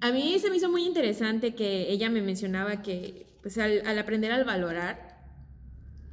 a 0.01 0.13
mí 0.13 0.39
se 0.39 0.51
me 0.51 0.57
hizo 0.57 0.71
muy 0.71 0.85
interesante 0.87 1.55
que 1.55 1.91
ella 1.91 2.11
me 2.11 2.21
mencionaba 2.21 2.83
que 2.83 3.27
pues 3.43 3.57
al, 3.57 3.83
al 3.87 3.99
aprender 3.99 4.33
al 4.33 4.45
valorar, 4.45 5.10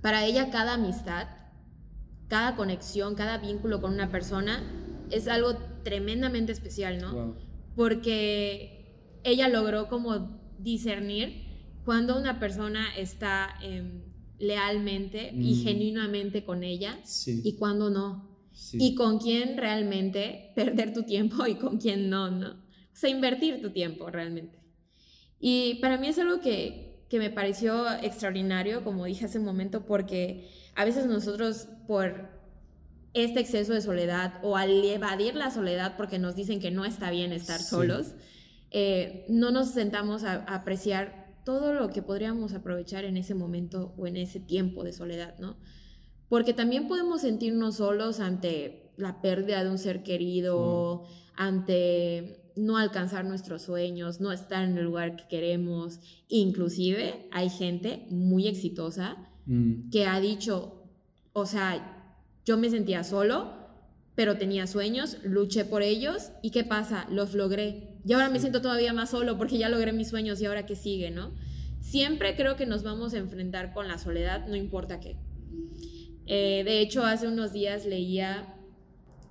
para 0.02 0.26
ella 0.26 0.50
cada 0.50 0.76
amistad, 0.76 1.28
cada 2.28 2.56
conexión, 2.56 3.16
cada 3.16 3.38
vínculo 3.38 3.82
con 3.82 3.94
una 3.94 4.12
persona 4.12 4.64
es 5.12 5.28
algo 5.28 5.56
tremendamente 5.84 6.52
especial, 6.52 7.00
¿no? 7.00 7.36
Porque 7.76 9.20
ella 9.24 9.48
logró 9.48 9.88
como 9.88 10.40
discernir 10.60 11.46
cuando 11.86 12.18
una 12.18 12.40
persona 12.40 12.96
está 12.98 13.56
em, 13.62 14.02
lealmente 14.40 15.32
y 15.34 15.56
mm. 15.56 15.64
genuinamente 15.64 16.44
con 16.44 16.64
ella 16.64 17.00
y 17.26 17.56
cuando 17.56 17.90
no. 17.90 18.28
Y 18.74 18.96
con 18.96 19.20
quién 19.20 19.56
realmente 19.56 20.52
perder 20.56 20.92
tu 20.92 21.04
tiempo 21.04 21.46
y 21.48 21.56
con 21.56 21.78
quién 21.78 22.10
no, 22.10 22.32
¿no? 22.32 22.50
O 22.52 23.00
sea, 23.00 23.10
invertir 23.10 23.62
tu 23.62 23.70
tiempo 23.70 24.10
realmente. 24.10 24.60
Y 25.40 25.76
para 25.76 25.98
mí 25.98 26.08
es 26.08 26.18
algo 26.18 26.42
que, 26.42 26.87
que 27.10 27.20
me 27.20 27.30
pareció 27.30 27.90
extraordinario, 28.02 28.84
como 28.84 29.06
dije 29.06 29.26
hace 29.26 29.40
un 29.40 29.46
momento, 29.46 29.86
porque 29.86 30.50
a 30.76 30.86
veces 30.86 31.06
nosotros 31.06 31.68
por 31.88 32.30
este 33.14 33.40
exceso 33.40 33.74
de 33.74 33.82
soledad 33.82 34.36
o 34.44 34.58
al 34.58 34.84
evadir 34.84 35.36
la 35.36 35.50
soledad 35.50 35.96
porque 35.98 36.20
nos 36.20 36.36
dicen 36.36 36.60
que 36.60 36.72
no 36.72 36.86
está 36.86 37.10
bien 37.10 37.32
estar 37.32 37.60
solos, 37.60 38.14
eh, 38.72 39.26
no 39.30 39.52
nos 39.52 39.70
sentamos 39.72 40.24
a, 40.24 40.44
apreciar 40.44 41.42
todo 41.44 41.74
lo 41.74 41.90
que 41.90 42.02
podríamos 42.02 42.54
aprovechar 42.54 43.06
en 43.06 43.16
ese 43.18 43.34
momento 43.34 43.94
o 43.98 44.06
en 44.06 44.18
ese 44.18 44.40
tiempo 44.40 44.84
de 44.84 44.92
soledad, 44.92 45.38
¿no? 45.40 45.58
Porque 46.28 46.54
también 46.54 46.90
podemos 46.90 47.22
sentirnos 47.22 47.78
solos 47.78 48.20
ante 48.20 48.92
la 48.98 49.22
pérdida 49.22 49.64
de 49.64 49.70
un 49.70 49.78
ser 49.78 50.04
querido, 50.04 51.06
ante 51.36 52.47
no 52.58 52.78
alcanzar 52.78 53.26
nuestros 53.26 53.62
sueños, 53.62 54.20
no 54.20 54.32
estar 54.32 54.64
en 54.64 54.78
el 54.78 54.86
lugar 54.86 55.16
que 55.16 55.28
queremos. 55.28 56.00
Inclusive 56.28 57.28
hay 57.32 57.50
gente 57.50 58.08
muy 58.10 58.48
exitosa 58.48 59.18
mm. 59.46 59.90
que 59.90 60.06
ha 60.06 60.20
dicho, 60.20 60.84
o 61.34 61.46
sea, 61.46 62.16
yo 62.46 62.58
me 62.58 62.70
sentía 62.70 63.04
solo, 63.04 63.54
pero 64.16 64.38
tenía 64.38 64.66
sueños, 64.68 65.18
luché 65.24 65.64
por 65.64 65.84
ellos 65.84 66.32
y 66.42 66.52
¿qué 66.52 66.64
pasa? 66.64 67.08
Los 67.12 67.34
logré. 67.34 68.00
Y 68.04 68.14
ahora 68.14 68.30
me 68.30 68.40
siento 68.40 68.62
todavía 68.62 68.94
más 68.94 69.12
solo 69.12 69.38
porque 69.38 69.58
ya 69.58 69.70
logré 69.70 69.94
mis 69.94 70.10
sueños 70.10 70.42
y 70.42 70.46
ahora 70.46 70.66
qué 70.66 70.76
sigue, 70.76 71.12
¿no? 71.12 71.36
Siempre 71.82 72.36
creo 72.36 72.56
que 72.56 72.66
nos 72.66 72.84
vamos 72.84 73.14
a 73.14 73.18
enfrentar 73.18 73.74
con 73.74 73.88
la 73.88 73.98
soledad, 73.98 74.48
no 74.48 74.56
importa 74.56 75.00
qué. 75.00 75.18
Eh, 76.26 76.64
de 76.66 76.82
hecho, 76.82 77.06
hace 77.06 77.28
unos 77.28 77.54
días 77.54 77.86
leía 77.86 78.57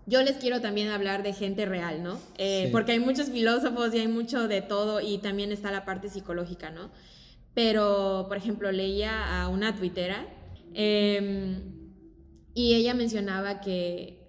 yo 0.07 0.23
les 0.23 0.37
quiero 0.37 0.61
también 0.61 0.89
hablar 0.89 1.23
de 1.23 1.33
gente 1.33 1.67
real, 1.67 2.03
¿no? 2.03 2.19
Eh, 2.39 2.69
porque 2.71 2.93
hay 2.93 3.01
muchos 3.01 3.31
filósofos 3.31 3.93
y 3.95 3.99
hay 3.99 4.09
mucho 4.09 4.47
de 4.47 4.63
todo 4.63 5.01
y 5.01 5.19
también 5.19 5.51
está 5.51 5.73
la 5.73 5.85
parte 5.85 6.09
psicológica, 6.09 6.71
¿no? 6.71 6.91
Pero, 7.55 8.27
por 8.29 8.37
ejemplo, 8.37 8.71
leía 8.71 9.43
a 9.43 9.49
una 9.49 9.75
tuitera 9.75 10.27
em, 10.75 11.91
y 12.55 12.75
ella 12.75 12.95
mencionaba 12.95 13.61
que 13.61 14.27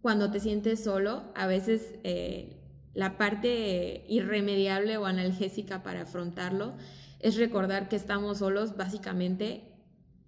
cuando 0.00 0.30
te 0.30 0.38
sientes 0.38 0.84
solo, 0.84 1.24
a 1.34 1.46
veces 1.46 1.94
eh, 2.04 2.56
la 2.94 3.18
parte 3.18 4.04
irremediable 4.08 4.96
o 4.96 5.06
analgésica 5.06 5.82
para 5.82 6.02
afrontarlo 6.02 6.74
es 7.18 7.36
recordar 7.36 7.88
que 7.88 7.96
estamos 7.96 8.38
solos 8.38 8.76
básicamente 8.76 9.75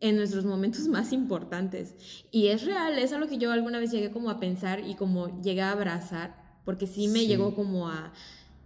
en 0.00 0.16
nuestros 0.16 0.44
momentos 0.44 0.86
más 0.88 1.12
importantes. 1.12 1.94
Y 2.30 2.48
es 2.48 2.64
real, 2.64 2.98
es 2.98 3.12
algo 3.12 3.28
que 3.28 3.38
yo 3.38 3.52
alguna 3.52 3.78
vez 3.78 3.90
llegué 3.90 4.10
como 4.10 4.30
a 4.30 4.40
pensar 4.40 4.80
y 4.86 4.94
como 4.94 5.40
llegué 5.42 5.62
a 5.62 5.72
abrazar, 5.72 6.36
porque 6.64 6.86
sí 6.86 7.08
me 7.08 7.26
llegó 7.26 7.54
como 7.54 7.88
a, 7.88 8.12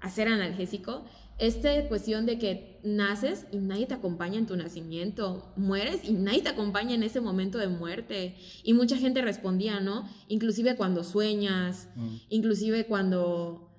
a 0.00 0.10
ser 0.10 0.28
analgésico. 0.28 1.04
Esta 1.38 1.88
cuestión 1.88 2.26
de 2.26 2.38
que 2.38 2.78
naces 2.84 3.46
y 3.50 3.56
nadie 3.56 3.86
te 3.86 3.94
acompaña 3.94 4.38
en 4.38 4.46
tu 4.46 4.56
nacimiento, 4.56 5.52
mueres 5.56 6.04
y 6.04 6.12
nadie 6.12 6.42
te 6.42 6.50
acompaña 6.50 6.94
en 6.94 7.02
ese 7.02 7.20
momento 7.20 7.58
de 7.58 7.68
muerte. 7.68 8.36
Y 8.62 8.74
mucha 8.74 8.96
gente 8.96 9.22
respondía, 9.22 9.80
¿no? 9.80 10.08
Inclusive 10.28 10.76
cuando 10.76 11.02
sueñas, 11.02 11.88
mm. 11.96 12.16
inclusive 12.28 12.86
cuando 12.86 13.72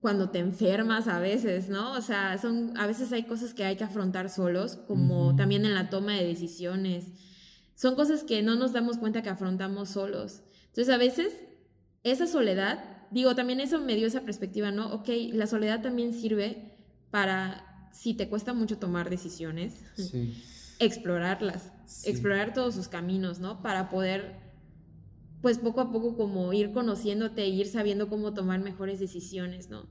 cuando 0.00 0.30
te 0.30 0.38
enfermas 0.38 1.08
a 1.08 1.18
veces, 1.18 1.68
¿no? 1.68 1.92
O 1.92 2.00
sea, 2.00 2.38
son, 2.38 2.76
a 2.76 2.86
veces 2.86 3.12
hay 3.12 3.24
cosas 3.24 3.54
que 3.54 3.64
hay 3.64 3.76
que 3.76 3.84
afrontar 3.84 4.30
solos, 4.30 4.76
como 4.86 5.34
también 5.34 5.64
en 5.64 5.74
la 5.74 5.90
toma 5.90 6.14
de 6.14 6.26
decisiones. 6.26 7.06
Son 7.74 7.94
cosas 7.94 8.24
que 8.24 8.42
no 8.42 8.54
nos 8.54 8.72
damos 8.72 8.98
cuenta 8.98 9.22
que 9.22 9.28
afrontamos 9.28 9.90
solos. 9.90 10.42
Entonces, 10.66 10.94
a 10.94 10.98
veces 10.98 11.32
esa 12.04 12.26
soledad, 12.26 13.06
digo, 13.10 13.34
también 13.34 13.60
eso 13.60 13.80
me 13.80 13.96
dio 13.96 14.06
esa 14.06 14.22
perspectiva, 14.22 14.70
¿no? 14.70 14.92
Ok, 14.92 15.08
la 15.32 15.46
soledad 15.46 15.82
también 15.82 16.12
sirve 16.12 16.76
para, 17.10 17.88
si 17.92 18.14
te 18.14 18.28
cuesta 18.28 18.52
mucho 18.52 18.78
tomar 18.78 19.10
decisiones, 19.10 19.82
explorarlas, 20.78 21.72
explorar 22.04 22.54
todos 22.54 22.74
sus 22.74 22.88
caminos, 22.88 23.40
¿no? 23.40 23.62
Para 23.62 23.88
poder, 23.90 24.36
pues 25.40 25.58
poco 25.58 25.80
a 25.80 25.92
poco 25.92 26.16
como 26.16 26.52
ir 26.52 26.72
conociéndote 26.72 27.42
e 27.42 27.48
ir 27.48 27.66
sabiendo 27.68 28.08
cómo 28.08 28.34
tomar 28.34 28.60
mejores 28.60 29.00
decisiones, 29.00 29.68
¿no? 29.68 29.86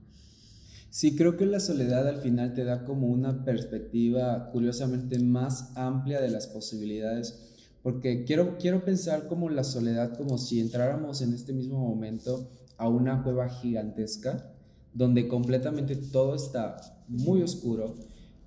Sí, 0.89 1.15
creo 1.15 1.37
que 1.37 1.45
la 1.45 1.59
soledad 1.59 2.07
al 2.07 2.21
final 2.21 2.53
te 2.53 2.63
da 2.63 2.85
como 2.85 3.07
una 3.07 3.43
perspectiva 3.43 4.49
curiosamente 4.51 5.19
más 5.19 5.71
amplia 5.75 6.21
de 6.21 6.29
las 6.29 6.47
posibilidades, 6.47 7.53
porque 7.83 8.23
quiero, 8.23 8.57
quiero 8.57 8.83
pensar 8.83 9.27
como 9.27 9.49
la 9.49 9.63
soledad 9.63 10.17
como 10.17 10.37
si 10.37 10.59
entráramos 10.59 11.21
en 11.21 11.33
este 11.33 11.53
mismo 11.53 11.79
momento 11.79 12.49
a 12.77 12.87
una 12.87 13.23
cueva 13.23 13.49
gigantesca, 13.49 14.53
donde 14.93 15.27
completamente 15.27 15.95
todo 15.95 16.35
está 16.35 16.77
muy 17.07 17.41
oscuro 17.41 17.95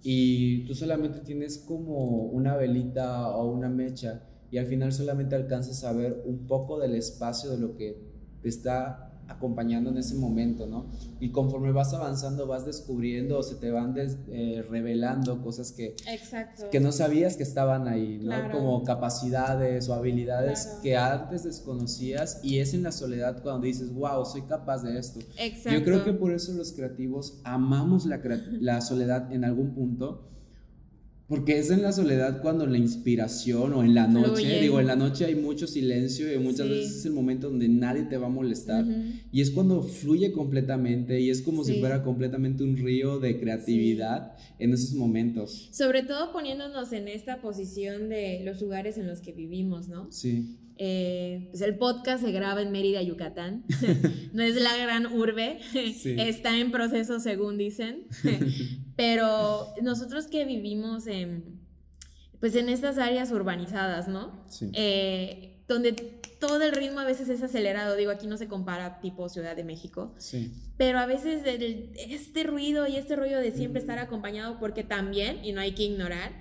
y 0.02 0.64
tú 0.64 0.74
solamente 0.74 1.20
tienes 1.20 1.58
como 1.58 2.24
una 2.24 2.56
velita 2.56 3.28
o 3.36 3.50
una 3.52 3.68
mecha 3.68 4.22
y 4.50 4.58
al 4.58 4.66
final 4.66 4.92
solamente 4.92 5.34
alcanzas 5.34 5.84
a 5.84 5.92
ver 5.92 6.22
un 6.24 6.46
poco 6.46 6.78
del 6.78 6.94
espacio 6.94 7.50
de 7.50 7.58
lo 7.58 7.76
que 7.76 8.02
te 8.42 8.48
está 8.48 9.10
acompañando 9.30 9.90
en 9.90 9.98
ese 9.98 10.16
momento, 10.16 10.66
¿no? 10.66 10.86
Y 11.20 11.30
conforme 11.30 11.70
vas 11.70 11.94
avanzando 11.94 12.46
vas 12.46 12.66
descubriendo 12.66 13.38
o 13.38 13.42
se 13.42 13.54
te 13.54 13.70
van 13.70 13.94
eh, 13.96 14.64
revelando 14.68 15.40
cosas 15.42 15.72
que, 15.72 15.94
que 16.70 16.80
no 16.80 16.90
sabías 16.90 17.36
que 17.36 17.44
estaban 17.44 17.86
ahí, 17.86 18.18
¿no? 18.22 18.50
Como 18.50 18.82
capacidades 18.82 19.88
o 19.88 19.94
habilidades 19.94 20.78
que 20.82 20.96
antes 20.96 21.44
desconocías 21.44 22.40
y 22.42 22.58
es 22.58 22.74
en 22.74 22.82
la 22.82 22.92
soledad 22.92 23.40
cuando 23.42 23.66
dices, 23.66 23.94
wow, 23.94 24.24
soy 24.24 24.42
capaz 24.42 24.82
de 24.82 24.98
esto. 24.98 25.20
Exacto. 25.38 25.78
Yo 25.78 25.84
creo 25.84 26.04
que 26.04 26.12
por 26.12 26.32
eso 26.32 26.52
los 26.52 26.72
creativos 26.72 27.40
amamos 27.44 28.06
la, 28.06 28.20
la 28.60 28.80
soledad 28.80 29.32
en 29.32 29.44
algún 29.44 29.74
punto 29.74 30.26
porque 31.30 31.60
es 31.60 31.70
en 31.70 31.80
la 31.80 31.92
soledad 31.92 32.42
cuando 32.42 32.66
la 32.66 32.76
inspiración 32.76 33.72
o 33.72 33.84
en 33.84 33.94
la 33.94 34.08
noche, 34.08 34.60
digo, 34.60 34.80
en 34.80 34.88
la 34.88 34.96
noche 34.96 35.26
hay 35.26 35.36
mucho 35.36 35.68
silencio 35.68 36.34
y 36.34 36.36
muchas 36.40 36.68
veces 36.68 36.96
es 36.96 37.06
el 37.06 37.12
momento 37.12 37.48
donde 37.48 37.68
nadie 37.68 38.02
te 38.02 38.18
va 38.18 38.26
a 38.26 38.30
molestar. 38.30 38.84
Y 39.30 39.40
es 39.40 39.52
cuando 39.52 39.80
fluye 39.84 40.32
completamente 40.32 41.20
y 41.20 41.30
es 41.30 41.40
como 41.40 41.62
si 41.62 41.78
fuera 41.78 42.02
completamente 42.02 42.64
un 42.64 42.76
río 42.76 43.20
de 43.20 43.38
creatividad 43.38 44.32
en 44.58 44.74
esos 44.74 44.94
momentos. 44.94 45.68
Sobre 45.70 46.02
todo 46.02 46.32
poniéndonos 46.32 46.92
en 46.92 47.06
esta 47.06 47.40
posición 47.40 48.08
de 48.08 48.42
los 48.44 48.60
lugares 48.60 48.98
en 48.98 49.06
los 49.06 49.20
que 49.20 49.30
vivimos, 49.30 49.86
¿no? 49.86 50.10
Sí. 50.10 50.58
Eh, 50.82 51.48
pues 51.50 51.60
el 51.60 51.76
podcast 51.76 52.24
se 52.24 52.32
graba 52.32 52.62
en 52.62 52.72
Mérida, 52.72 53.02
Yucatán. 53.02 53.66
no 54.32 54.42
es 54.42 54.54
la 54.54 54.74
gran 54.78 55.12
urbe, 55.12 55.60
está 55.74 56.56
en 56.58 56.70
proceso 56.70 57.20
según 57.20 57.58
dicen. 57.58 58.06
Pero 58.96 59.74
nosotros 59.82 60.26
que 60.26 60.46
vivimos 60.46 61.06
en, 61.06 61.60
pues 62.40 62.54
en 62.54 62.70
estas 62.70 62.96
áreas 62.96 63.30
urbanizadas, 63.30 64.08
¿no? 64.08 64.42
Eh, 64.72 65.62
donde 65.68 65.92
todo 66.40 66.62
el 66.62 66.72
ritmo 66.72 67.00
a 67.00 67.04
veces 67.04 67.28
es 67.28 67.42
acelerado, 67.42 67.94
digo, 67.94 68.10
aquí 68.10 68.26
no 68.26 68.38
se 68.38 68.48
compara 68.48 69.00
tipo 69.02 69.28
Ciudad 69.28 69.54
de 69.54 69.64
México, 69.64 70.14
sí. 70.16 70.50
pero 70.78 70.98
a 70.98 71.04
veces 71.04 71.42
este 71.94 72.42
ruido 72.44 72.86
y 72.86 72.96
este 72.96 73.16
rollo 73.16 73.38
de 73.38 73.52
siempre 73.52 73.82
estar 73.82 73.98
acompañado, 73.98 74.58
porque 74.58 74.82
también, 74.82 75.44
y 75.44 75.52
no 75.52 75.60
hay 75.60 75.72
que 75.72 75.82
ignorar, 75.82 76.32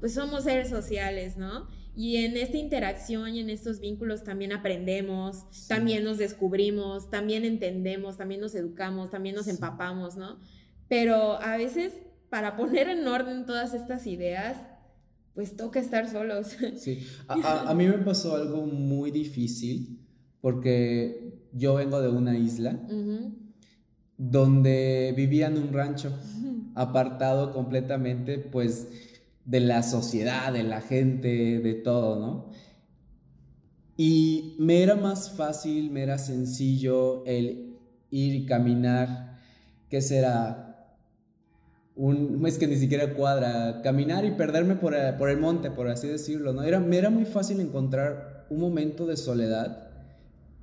pues 0.00 0.12
somos 0.12 0.42
seres 0.42 0.68
sociales, 0.68 1.36
¿no? 1.36 1.68
Y 1.96 2.16
en 2.16 2.36
esta 2.36 2.58
interacción 2.58 3.34
y 3.34 3.40
en 3.40 3.48
estos 3.48 3.80
vínculos 3.80 4.22
también 4.22 4.52
aprendemos, 4.52 5.46
también 5.66 6.04
nos 6.04 6.18
descubrimos, 6.18 7.10
también 7.10 7.46
entendemos, 7.46 8.18
también 8.18 8.42
nos 8.42 8.54
educamos, 8.54 9.10
también 9.10 9.34
nos 9.34 9.48
empapamos, 9.48 10.16
¿no? 10.16 10.38
Pero 10.88 11.40
a 11.40 11.56
veces 11.56 11.94
para 12.28 12.54
poner 12.56 12.88
en 12.88 13.06
orden 13.08 13.46
todas 13.46 13.72
estas 13.72 14.06
ideas, 14.06 14.58
pues 15.34 15.56
toca 15.56 15.80
estar 15.80 16.06
solos. 16.10 16.48
Sí, 16.76 17.06
a, 17.28 17.72
mí 17.74 17.86
me 17.86 17.98
pasó 17.98 18.36
algo 18.36 18.66
muy 18.66 19.10
difícil 19.10 19.98
porque 20.42 21.48
yo 21.52 21.76
vengo 21.76 22.00
de 22.02 22.08
una 22.08 22.36
isla 22.36 22.78
donde 24.18 25.14
vivía 25.16 25.46
en 25.46 25.58
un 25.58 25.72
rancho 25.72 26.12
apartado 26.74 27.52
completamente, 27.52 28.38
pues 28.38 28.88
de 29.46 29.60
la 29.60 29.82
sociedad, 29.82 30.52
de 30.52 30.64
la 30.64 30.80
gente, 30.80 31.60
de 31.60 31.74
todo, 31.74 32.18
¿no? 32.18 32.50
Y 33.96 34.56
me 34.58 34.82
era 34.82 34.96
más 34.96 35.30
fácil, 35.30 35.90
me 35.90 36.02
era 36.02 36.18
sencillo 36.18 37.24
el 37.24 37.78
ir 38.10 38.34
y 38.34 38.44
caminar, 38.44 39.38
que 39.88 40.02
será 40.02 40.66
un, 41.94 42.44
es 42.44 42.58
que 42.58 42.66
ni 42.66 42.76
siquiera 42.76 43.14
cuadra, 43.14 43.80
caminar 43.82 44.24
y 44.26 44.32
perderme 44.32 44.76
por, 44.76 44.94
por, 45.16 45.30
el 45.30 45.38
monte, 45.38 45.70
por 45.70 45.88
así 45.88 46.08
decirlo, 46.08 46.52
¿no? 46.52 46.62
Era, 46.62 46.78
me 46.78 46.98
era 46.98 47.08
muy 47.08 47.24
fácil 47.24 47.60
encontrar 47.60 48.46
un 48.50 48.60
momento 48.60 49.06
de 49.06 49.16
soledad 49.16 49.88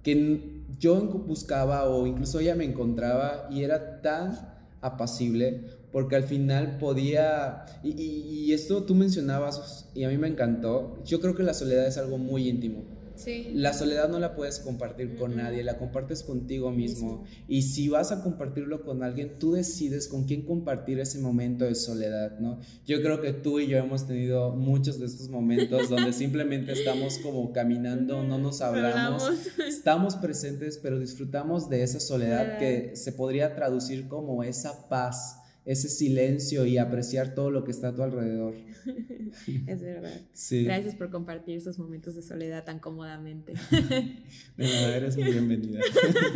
que 0.04 0.62
yo 0.78 1.02
buscaba 1.26 1.86
o 1.86 2.06
incluso 2.06 2.40
ella 2.40 2.56
me 2.56 2.66
encontraba 2.66 3.48
y 3.50 3.64
era 3.64 4.02
tan 4.02 4.38
apacible 4.82 5.83
porque 5.94 6.16
al 6.16 6.24
final 6.24 6.80
podía, 6.80 7.66
y, 7.84 8.52
esto 8.52 8.84
tú 8.84 8.96
mencionabas 8.96 9.90
y 9.94 10.04
a 10.04 10.10
mí 10.10 10.18
me 10.18 10.28
encantó, 10.28 11.02
yo 11.06 11.22
creo 11.22 11.36
que 11.36 11.44
la 11.44 11.54
soledad 11.54 11.86
es 11.86 11.98
algo 12.00 12.18
muy 12.18 12.50
íntimo. 12.50 12.84
Sí. 13.16 13.52
La 13.54 13.74
soledad 13.74 14.10
no 14.10 14.18
la 14.18 14.36
puedes 14.36 14.58
compartir 14.58 15.16
con 15.16 15.36
nadie, 15.36 15.64
la 15.64 15.78
compartes 15.78 16.24
contigo 16.24 16.72
mismo. 16.72 17.26
Y 17.48 17.62
si 17.62 17.88
vas 17.88 18.12
a 18.12 18.24
compartirlo 18.24 18.84
con 18.84 19.04
alguien, 19.04 19.38
tú 19.38 19.54
decides 19.54 20.08
con 20.08 20.24
quién 20.24 20.42
compartir 20.42 21.00
ese 21.00 21.20
momento 21.20 21.64
de 21.64 21.76
soledad, 21.76 22.40
¿no? 22.40 22.60
Yo 22.88 23.04
creo 23.04 23.22
que 23.22 23.32
tú 23.32 23.60
y 23.60 23.68
yo 23.68 23.78
hemos 23.78 24.08
tenido 24.08 24.56
muchos 24.56 25.00
de 25.00 25.06
estos 25.06 25.30
momentos 25.30 25.90
donde 25.90 26.12
simplemente 26.14 26.72
estamos 26.72 27.20
como 27.20 27.54
caminando, 27.54 28.24
no 28.24 28.40
nos 28.40 28.62
hablamos, 28.62 29.24
estamos 29.68 30.16
presentes, 30.16 30.80
pero 30.82 30.98
disfrutamos 30.98 31.70
de 31.70 31.84
esa 31.84 32.00
soledad 32.00 32.58
que 32.58 32.96
se 32.96 33.12
podría 33.12 33.54
traducir 33.54 34.08
como 34.08 34.44
esa 34.44 34.90
paz 34.90 35.43
ese 35.66 35.88
silencio 35.88 36.66
y 36.66 36.78
apreciar 36.78 37.34
todo 37.36 37.50
lo 37.50 37.64
que 37.64 37.72
está 37.72 37.90
a 37.90 37.96
tu 37.96 38.04
alrededor. 38.04 38.56
es 39.68 39.82
verdad. 39.82 40.22
Gracias 40.52 40.96
por 40.96 41.10
compartir 41.10 41.58
esos 41.58 41.80
momentos 41.80 42.16
de 42.16 42.22
soledad 42.22 42.66
tan 42.66 42.80
cómodamente. 42.80 43.54
de 44.58 44.96
eres 44.96 45.16
muy 45.16 45.32
bienvenida. 45.32 45.80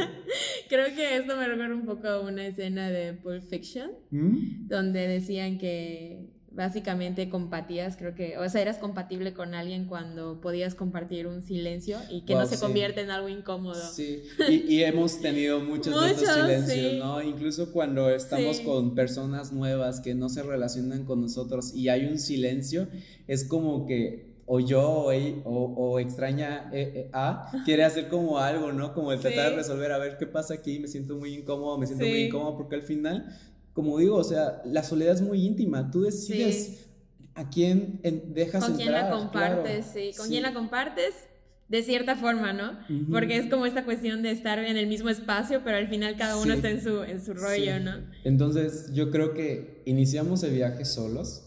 Creo 0.70 0.94
que 0.96 1.18
esto 1.18 1.36
me 1.36 1.48
recuerda 1.48 1.76
un 1.76 1.86
poco 1.86 2.08
a 2.08 2.22
una 2.22 2.48
escena 2.48 2.90
de 2.90 3.14
Pulp 3.14 3.44
Fiction, 3.44 3.92
¿Mm? 4.12 4.68
donde 4.68 5.08
decían 5.08 5.58
que 5.58 6.37
básicamente 6.58 7.30
compatías, 7.30 7.96
creo 7.98 8.16
que, 8.16 8.36
o 8.40 8.50
sea, 8.50 8.64
eras 8.64 8.80
compatible 8.80 9.34
con 9.34 9.54
alguien 9.54 9.86
cuando 9.86 10.42
podías 10.42 10.74
compartir 10.74 11.28
un 11.28 11.44
silencio 11.44 12.00
y 12.10 12.22
que 12.22 12.34
no 12.34 12.48
se 12.48 12.60
convierte 12.60 13.02
en 13.02 13.12
algo 13.12 13.30
incómodo. 13.30 13.80
Sí, 13.94 14.24
y, 14.50 14.82
hemos 14.82 15.22
tenido 15.22 15.60
muchos, 15.60 16.02
de 16.02 16.12
estos 16.12 16.34
silencios, 16.34 16.96
¿no? 16.96 17.22
Incluso 17.22 17.72
cuando 17.72 18.10
estamos 18.10 18.60
con 18.62 18.96
personas 18.96 19.54
nuevas 19.54 20.00
que 20.00 20.16
no 20.16 20.30
se 20.30 20.42
relacionan 20.42 21.06
con 21.06 21.22
nosotros 21.22 21.76
y 21.76 21.90
hay 21.90 22.06
un 22.06 22.18
silencio, 22.18 22.88
es 23.28 23.44
como 23.44 23.86
que 23.86 24.36
o 24.48 24.60
yo 24.60 25.12
o, 25.44 25.52
o, 25.52 26.00
extraña 26.00 26.70
eh, 26.72 26.92
eh, 26.96 27.10
A 27.12 27.52
quiere 27.66 27.84
hacer 27.84 28.08
como 28.08 28.40
algo, 28.40 28.72
¿no? 28.72 28.96
Como 28.96 29.12
el 29.12 29.20
tratar 29.20 29.52
de 29.52 29.58
resolver, 29.58 29.92
a 29.92 30.00
ver 30.00 30.18
qué 30.18 30.26
pasa 30.26 30.56
aquí, 30.56 30.80
me 30.80 30.88
siento 30.88 31.18
muy 31.18 31.36
incómodo, 31.36 31.78
me 31.78 31.86
siento 31.86 32.06
muy 32.06 32.24
incómodo 32.24 32.58
porque 32.58 32.76
al 32.76 32.82
final 32.82 33.38
como 33.78 34.00
digo, 34.00 34.16
o 34.16 34.24
sea, 34.24 34.64
la 34.66 34.82
soledad 34.82 35.14
es 35.14 35.22
muy 35.22 35.46
íntima. 35.46 35.92
Tú 35.92 36.02
decides 36.02 36.88
a 37.36 37.48
quién 37.48 38.00
dejas 38.34 38.66
Con 38.66 38.76
quién 38.76 38.92
la 38.92 39.12
compartes, 39.12 39.86
sí. 39.94 40.14
Con 40.18 40.30
quién 40.30 40.42
la 40.42 40.52
compartes, 40.52 41.14
de 41.70 41.84
cierta 41.84 42.16
forma, 42.16 42.54
¿no? 42.54 42.80
Porque 43.12 43.38
es 43.38 43.46
como 43.52 43.68
esta 43.68 43.86
cuestión 43.86 44.24
de 44.24 44.32
estar 44.32 44.58
en 44.58 44.78
el 44.78 44.88
mismo 44.88 45.10
espacio, 45.10 45.62
pero 45.64 45.78
al 45.78 45.88
final 45.90 46.18
cada 46.18 46.38
uno 46.38 46.56
está 46.56 46.72
en 46.72 46.82
su, 46.82 47.04
en 47.04 47.24
su 47.24 47.36
rollo, 47.36 47.80
¿no? 47.80 47.92
Entonces, 48.24 48.92
yo 48.96 49.12
creo 49.12 49.36
que 49.36 49.84
iniciamos 49.86 50.42
el 50.42 50.56
viaje 50.56 50.84
solos, 50.84 51.44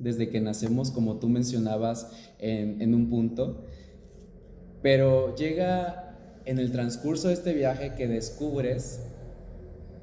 desde 0.00 0.28
que 0.28 0.40
nacemos, 0.40 0.90
como 0.90 1.20
tú 1.20 1.28
mencionabas 1.28 2.10
en, 2.40 2.82
en 2.82 2.96
un 2.96 3.08
punto, 3.08 3.64
pero 4.82 5.36
llega 5.36 6.18
en 6.46 6.58
el 6.58 6.72
transcurso 6.72 7.28
de 7.28 7.34
este 7.34 7.54
viaje 7.54 7.94
que 7.96 8.08
descubres 8.08 9.02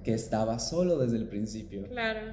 que 0.08 0.14
estaba 0.14 0.58
solo 0.58 0.98
desde 0.98 1.18
el 1.18 1.28
principio. 1.28 1.86
Claro. 1.90 2.32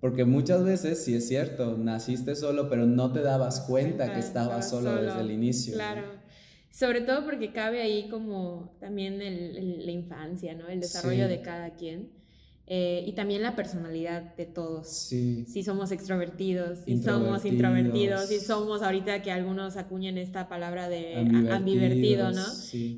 Porque 0.00 0.24
muchas 0.24 0.64
veces, 0.64 1.04
sí 1.04 1.14
es 1.14 1.28
cierto, 1.28 1.76
naciste 1.76 2.34
solo, 2.34 2.70
pero 2.70 2.86
no 2.86 3.12
te 3.12 3.20
dabas 3.20 3.60
cuenta 3.60 4.14
que 4.14 4.20
estabas 4.20 4.70
solo, 4.70 4.94
desde 4.96 5.20
el 5.20 5.30
inicio. 5.30 5.74
Claro. 5.74 6.04
Sobre 6.70 7.02
todo 7.02 7.26
porque 7.26 7.52
cabe 7.52 7.82
ahí 7.82 8.08
como 8.08 8.74
también 8.80 9.20
el, 9.20 9.84
la 9.84 9.92
infancia, 9.92 10.54
¿no? 10.54 10.66
El 10.68 10.80
desarrollo 10.80 11.28
de 11.28 11.42
cada 11.42 11.74
quien. 11.74 12.08
Eh, 12.70 13.02
y 13.06 13.12
también 13.12 13.40
la 13.40 13.56
personalidad 13.56 14.36
de 14.36 14.44
todos. 14.44 14.88
Sí. 14.88 15.46
Si 15.46 15.62
somos 15.62 15.90
extrovertidos, 15.90 16.80
si 16.84 17.02
somos 17.02 17.46
introvertidos, 17.46 18.28
si 18.28 18.40
somos 18.40 18.82
ahorita 18.82 19.22
que 19.22 19.32
algunos 19.32 19.78
acuñen 19.78 20.18
esta 20.18 20.50
palabra 20.50 20.90
de 20.90 21.16
ambivertido, 21.50 22.30
¿no? 22.30 22.44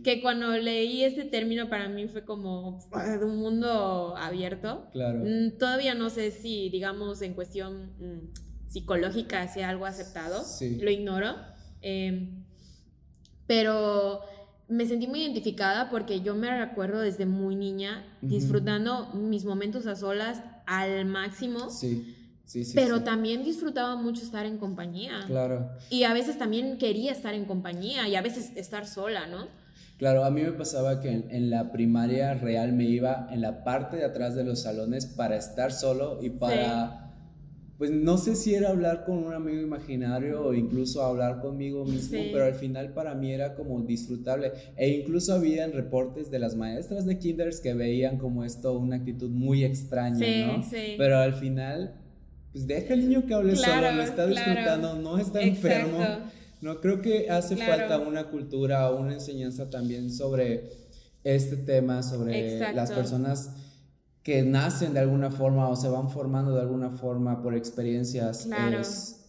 Que 0.02 0.20
cuando 0.22 0.56
leí 0.56 1.04
este 1.04 1.24
término 1.24 1.68
para 1.68 1.88
mí 1.88 2.08
fue 2.08 2.24
como 2.24 2.80
de 2.90 3.24
un 3.24 3.36
mundo 3.36 4.16
abierto. 4.16 4.88
Claro. 4.90 5.20
Mm, 5.24 5.56
todavía 5.56 5.94
no 5.94 6.10
sé 6.10 6.32
si, 6.32 6.68
digamos, 6.70 7.22
en 7.22 7.34
cuestión 7.34 7.92
mm, 8.00 8.70
psicológica 8.70 9.46
sea 9.46 9.68
algo 9.68 9.86
aceptado. 9.86 10.42
Sí. 10.42 10.78
Lo 10.80 10.90
ignoro. 10.90 11.36
Em, 11.80 12.44
pero 13.46 14.20
me 14.70 14.86
sentí 14.86 15.06
muy 15.06 15.22
identificada 15.22 15.90
porque 15.90 16.20
yo 16.20 16.34
me 16.34 16.56
recuerdo 16.56 17.00
desde 17.00 17.26
muy 17.26 17.56
niña 17.56 18.04
disfrutando 18.22 19.08
mis 19.14 19.44
momentos 19.44 19.86
a 19.86 19.96
solas 19.96 20.42
al 20.66 21.04
máximo. 21.04 21.70
Sí. 21.70 22.16
Sí, 22.44 22.64
sí, 22.64 22.72
pero 22.74 23.04
también 23.04 23.44
disfrutaba 23.44 23.94
mucho 23.94 24.24
estar 24.24 24.44
en 24.44 24.58
compañía. 24.58 25.22
Claro. 25.28 25.70
Y 25.88 26.02
a 26.02 26.12
veces 26.12 26.36
también 26.36 26.78
quería 26.78 27.12
estar 27.12 27.32
en 27.32 27.44
compañía 27.44 28.08
y 28.08 28.16
a 28.16 28.22
veces 28.22 28.50
estar 28.56 28.88
sola, 28.88 29.28
¿no? 29.28 29.46
Claro, 29.98 30.24
a 30.24 30.30
mí 30.30 30.40
me 30.40 30.52
pasaba 30.52 31.00
que 31.00 31.10
en, 31.10 31.50
la 31.50 31.70
primaria 31.72 32.34
real 32.34 32.72
me 32.72 32.84
iba 32.84 33.28
en 33.30 33.42
la 33.42 33.62
parte 33.62 33.98
de 33.98 34.04
atrás 34.04 34.34
de 34.34 34.42
los 34.44 34.62
salones 34.62 35.06
para 35.06 35.36
estar 35.36 35.72
solo 35.72 36.20
y 36.22 36.30
para 36.30 36.99
pues 37.80 37.90
no 37.90 38.18
sé 38.18 38.36
si 38.36 38.54
era 38.54 38.68
hablar 38.68 39.06
con 39.06 39.24
un 39.24 39.32
amigo 39.32 39.58
imaginario 39.58 40.44
o 40.44 40.52
incluso 40.52 41.02
hablar 41.02 41.40
conmigo 41.40 41.86
mismo, 41.86 42.18
pero 42.30 42.44
al 42.44 42.54
final 42.54 42.92
para 42.92 43.14
mí 43.14 43.32
era 43.32 43.54
como 43.54 43.80
disfrutable. 43.80 44.52
E 44.76 44.90
incluso 44.90 45.32
había 45.32 45.66
reportes 45.66 46.30
de 46.30 46.40
las 46.40 46.54
maestras 46.56 47.06
de 47.06 47.16
kinders 47.18 47.58
que 47.58 47.72
veían 47.72 48.18
como 48.18 48.44
esto 48.44 48.78
una 48.78 48.96
actitud 48.96 49.30
muy 49.30 49.64
extraña, 49.64 50.18
¿no? 50.46 50.62
Pero 50.98 51.20
al 51.20 51.32
final, 51.32 51.94
pues 52.52 52.66
deja 52.66 52.92
al 52.92 53.00
niño 53.00 53.24
que 53.24 53.32
hable 53.32 53.56
solo, 53.56 53.92
lo 53.92 54.02
está 54.02 54.26
disfrutando, 54.26 54.96
no 54.96 55.16
está 55.16 55.40
enfermo. 55.40 56.00
No 56.60 56.82
creo 56.82 57.00
que 57.00 57.30
hace 57.30 57.56
falta 57.56 57.98
una 57.98 58.24
cultura 58.24 58.90
o 58.90 59.00
una 59.00 59.14
enseñanza 59.14 59.70
también 59.70 60.12
sobre 60.12 60.64
este 61.24 61.56
tema, 61.56 62.02
sobre 62.02 62.58
las 62.74 62.92
personas 62.92 63.52
que 64.30 64.44
nacen 64.44 64.94
de 64.94 65.00
alguna 65.00 65.32
forma 65.32 65.68
o 65.68 65.74
se 65.74 65.88
van 65.88 66.08
formando 66.08 66.54
de 66.54 66.60
alguna 66.60 66.88
forma 66.88 67.42
por 67.42 67.52
experiencias 67.56 68.48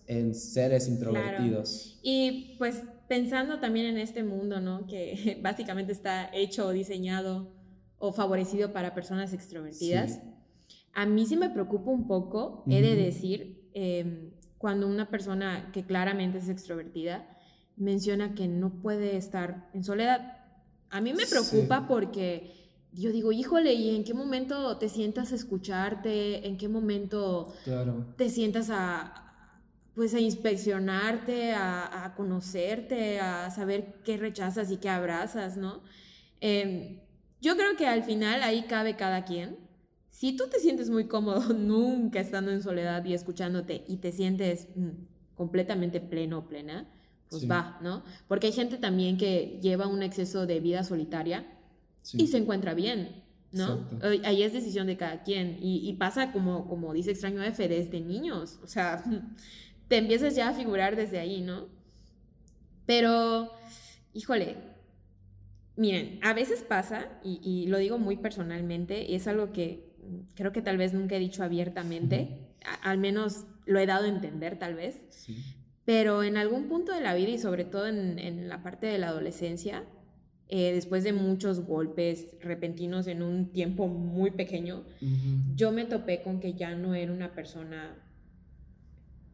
en 0.05 0.35
seres 0.35 0.87
introvertidos. 0.87 1.99
Y 2.03 2.55
pues 2.59 2.83
pensando 3.07 3.59
también 3.59 3.87
en 3.87 3.97
este 3.97 4.23
mundo, 4.23 4.61
¿no? 4.61 4.85
Que 4.85 5.39
básicamente 5.41 5.91
está 5.91 6.29
hecho 6.31 6.67
o 6.67 6.69
diseñado 6.69 7.51
o 7.97 8.13
favorecido 8.13 8.73
para 8.73 8.93
personas 8.93 9.33
extrovertidas. 9.33 10.19
A 10.93 11.07
mí 11.07 11.25
sí 11.25 11.35
me 11.35 11.49
preocupa 11.49 11.89
un 11.89 12.05
poco, 12.05 12.63
he 12.69 12.83
de 12.83 12.95
decir, 12.95 13.71
em, 13.73 14.29
cuando 14.59 14.87
una 14.87 15.09
persona 15.09 15.71
que 15.73 15.83
claramente 15.83 16.37
es 16.37 16.47
extrovertida 16.47 17.27
menciona 17.75 18.35
que 18.35 18.47
no 18.47 18.69
puede 18.83 19.17
estar 19.17 19.67
en 19.73 19.83
soledad. 19.83 20.37
A 20.91 21.01
mí 21.01 21.11
me 21.11 21.25
preocupa 21.25 21.87
porque 21.87 22.60
yo 22.93 23.11
digo, 23.11 23.31
híjole, 23.31 23.73
¿y 23.73 23.95
en 23.95 24.03
qué 24.03 24.13
momento 24.13 24.77
te 24.77 24.89
sientas 24.89 25.31
a 25.31 25.35
escucharte? 25.35 26.47
¿En 26.47 26.57
qué 26.57 26.67
momento 26.67 27.53
te 28.17 28.29
sientas 28.29 28.69
a, 28.69 29.47
pues, 29.95 30.13
a 30.13 30.19
inspeccionarte, 30.19 31.53
a, 31.53 32.13
conocerte, 32.17 33.19
a 33.19 33.49
saber 33.49 34.01
qué 34.03 34.17
rechazas 34.17 34.71
y 34.71 34.77
qué 34.77 34.89
abrazas, 34.89 35.55
¿no? 35.55 35.81
Em, 36.41 36.99
yo 37.39 37.55
creo 37.55 37.75
que 37.77 37.87
al 37.87 38.03
final 38.03 38.43
ahí 38.43 38.63
cabe 38.63 38.95
cada 38.97 39.23
quien. 39.23 39.57
Si 40.09 40.35
tú 40.35 40.49
te 40.49 40.59
sientes 40.59 40.89
muy 40.89 41.05
cómodo 41.05 41.41
nunca 41.53 42.19
estando 42.19 42.51
en 42.51 42.61
soledad 42.61 43.05
y 43.05 43.13
escuchándote 43.13 43.85
y 43.87 43.97
te 43.97 44.11
sientes 44.11 44.67
mm, 44.75 44.89
completamente 45.35 46.01
pleno 46.01 46.39
o 46.39 46.47
plena, 46.47 46.89
pues 47.29 47.49
va, 47.49 47.79
¿no? 47.81 48.03
Porque 48.27 48.47
hay 48.47 48.53
gente 48.53 48.77
también 48.77 49.17
que 49.17 49.57
lleva 49.61 49.87
un 49.87 50.03
exceso 50.03 50.45
de 50.45 50.59
vida 50.59 50.83
solitaria 50.83 51.47
y 52.13 52.27
se 52.27 52.37
encuentra 52.37 52.73
bien, 52.73 53.23
¿no? 53.51 53.87
Ahí 54.23 54.43
es 54.43 54.53
decisión 54.53 54.87
de 54.87 54.97
cada 54.97 55.23
quien. 55.23 55.57
Y, 55.61 55.93
pasa 55.93 56.31
como, 56.31 56.67
como 56.67 56.93
dice 56.93 57.11
Extraño 57.11 57.43
F, 57.43 57.67
desde 57.67 58.01
niños, 58.01 58.59
o 58.63 58.67
sea, 58.67 59.03
te 59.87 59.97
empiezas 59.97 60.35
ya 60.35 60.49
a 60.49 60.53
figurar 60.53 60.95
desde 60.95 61.19
ahí, 61.19 61.41
¿no? 61.41 61.67
Pero, 62.85 63.51
híjole, 64.13 64.57
miren, 65.75 66.19
a 66.23 66.33
veces 66.33 66.61
pasa, 66.61 67.07
y, 67.23 67.67
lo 67.67 67.77
digo 67.77 67.97
muy 67.97 68.17
personalmente, 68.17 69.03
y 69.03 69.15
es 69.15 69.27
algo 69.27 69.51
que 69.51 69.91
creo 70.35 70.51
que 70.51 70.61
tal 70.61 70.77
vez 70.77 70.93
nunca 70.93 71.15
he 71.15 71.19
dicho 71.19 71.43
abiertamente, 71.43 72.49
al 72.83 72.97
menos 72.97 73.45
lo 73.65 73.79
he 73.79 73.85
dado 73.85 74.05
a 74.05 74.09
entender 74.09 74.57
tal 74.57 74.75
vez, 74.75 74.97
pero 75.85 76.23
en 76.23 76.37
algún 76.37 76.67
punto 76.67 76.91
de 76.93 77.01
la 77.01 77.13
vida 77.13 77.29
y 77.29 77.37
sobre 77.37 77.65
todo 77.65 77.87
en, 77.87 78.17
en 78.19 78.49
la 78.49 78.63
parte 78.63 78.87
de 78.87 78.97
la 78.97 79.09
adolescencia, 79.09 79.83
eh, 80.53 80.73
después 80.73 81.05
de 81.05 81.13
muchos 81.13 81.61
golpes 81.61 82.35
repentinos 82.41 83.07
en 83.07 83.23
un 83.23 83.53
tiempo 83.53 83.87
muy 83.87 84.31
pequeño, 84.31 84.83
yo 85.55 85.71
me 85.71 85.85
topé 85.85 86.21
con 86.21 86.41
que 86.41 86.55
ya 86.55 86.75
no 86.75 86.93
era 86.93 87.13
una 87.13 87.33
persona 87.33 87.95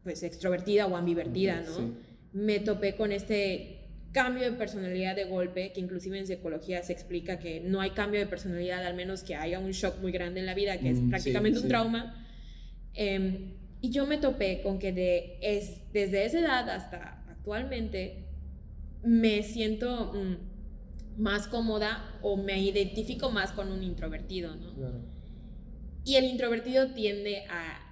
pues 0.04 0.22
extrovertida 0.22 0.86
o 0.86 0.96
ambivertida, 0.96 1.62
¿no? 1.62 1.96
Me 2.32 2.60
topé 2.60 2.94
con 2.94 3.10
este 3.10 3.88
cambio 4.12 4.44
de 4.44 4.52
personalidad 4.52 5.16
de 5.16 5.24
golpe, 5.24 5.72
que 5.72 5.80
inclusive 5.80 6.20
en 6.20 6.28
psicología 6.28 6.84
se 6.84 6.92
explica 6.92 7.40
que 7.40 7.58
no 7.58 7.80
hay 7.80 7.90
cambio 7.90 8.20
de 8.20 8.26
personalidad 8.26 8.86
al 8.86 8.94
menos 8.94 9.24
que 9.24 9.34
haya 9.34 9.58
un 9.58 9.72
shock 9.72 10.00
muy 10.00 10.12
grande 10.12 10.38
en 10.38 10.46
la 10.46 10.54
vida, 10.54 10.78
que 10.78 10.90
es 10.90 11.00
mm, 11.00 11.10
prácticamente 11.10 11.58
un 11.58 11.66
trauma. 11.66 12.28
Em, 12.94 13.54
y 13.80 13.90
yo 13.90 14.06
me 14.06 14.18
topé 14.18 14.62
con 14.62 14.78
que 14.78 14.92
de, 14.92 15.38
es, 15.42 15.80
desde 15.92 16.26
esa 16.26 16.38
edad 16.38 16.70
hasta 16.70 17.24
actualmente 17.28 18.28
me 19.02 19.42
siento... 19.42 20.12
Mm, 20.14 20.57
más 21.18 21.48
cómoda 21.48 22.18
o 22.22 22.36
me 22.36 22.62
identifico 22.62 23.30
más 23.30 23.52
con 23.52 23.70
un 23.72 23.82
introvertido, 23.82 24.56
¿no? 24.56 24.72
Y 26.04 26.16
el 26.16 26.24
introvertido 26.24 26.92
tiende 26.94 27.44
a 27.50 27.84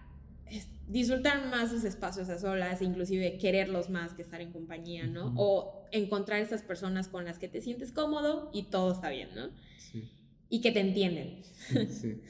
disfrutar 0.86 1.48
más 1.48 1.70
sus 1.70 1.84
espacios 1.84 2.28
a 2.28 2.38
solas, 2.38 2.80
inclusive 2.80 3.38
quererlos 3.38 3.90
más 3.90 4.14
que 4.14 4.22
estar 4.22 4.40
en 4.40 4.52
compañía, 4.52 5.06
¿no? 5.06 5.34
O 5.36 5.84
encontrar 5.90 6.40
esas 6.40 6.62
personas 6.62 7.08
con 7.08 7.24
las 7.24 7.38
que 7.38 7.48
te 7.48 7.60
sientes 7.60 7.92
cómodo 7.92 8.50
y 8.52 8.64
todo 8.64 8.92
está 8.92 9.10
bien, 9.10 9.30
¿no? 9.34 9.50
Sí. 9.78 10.08
Y 10.48 10.60
que 10.60 10.70
te 10.70 10.80
entienden. 10.80 11.42
Sí. 11.90 12.22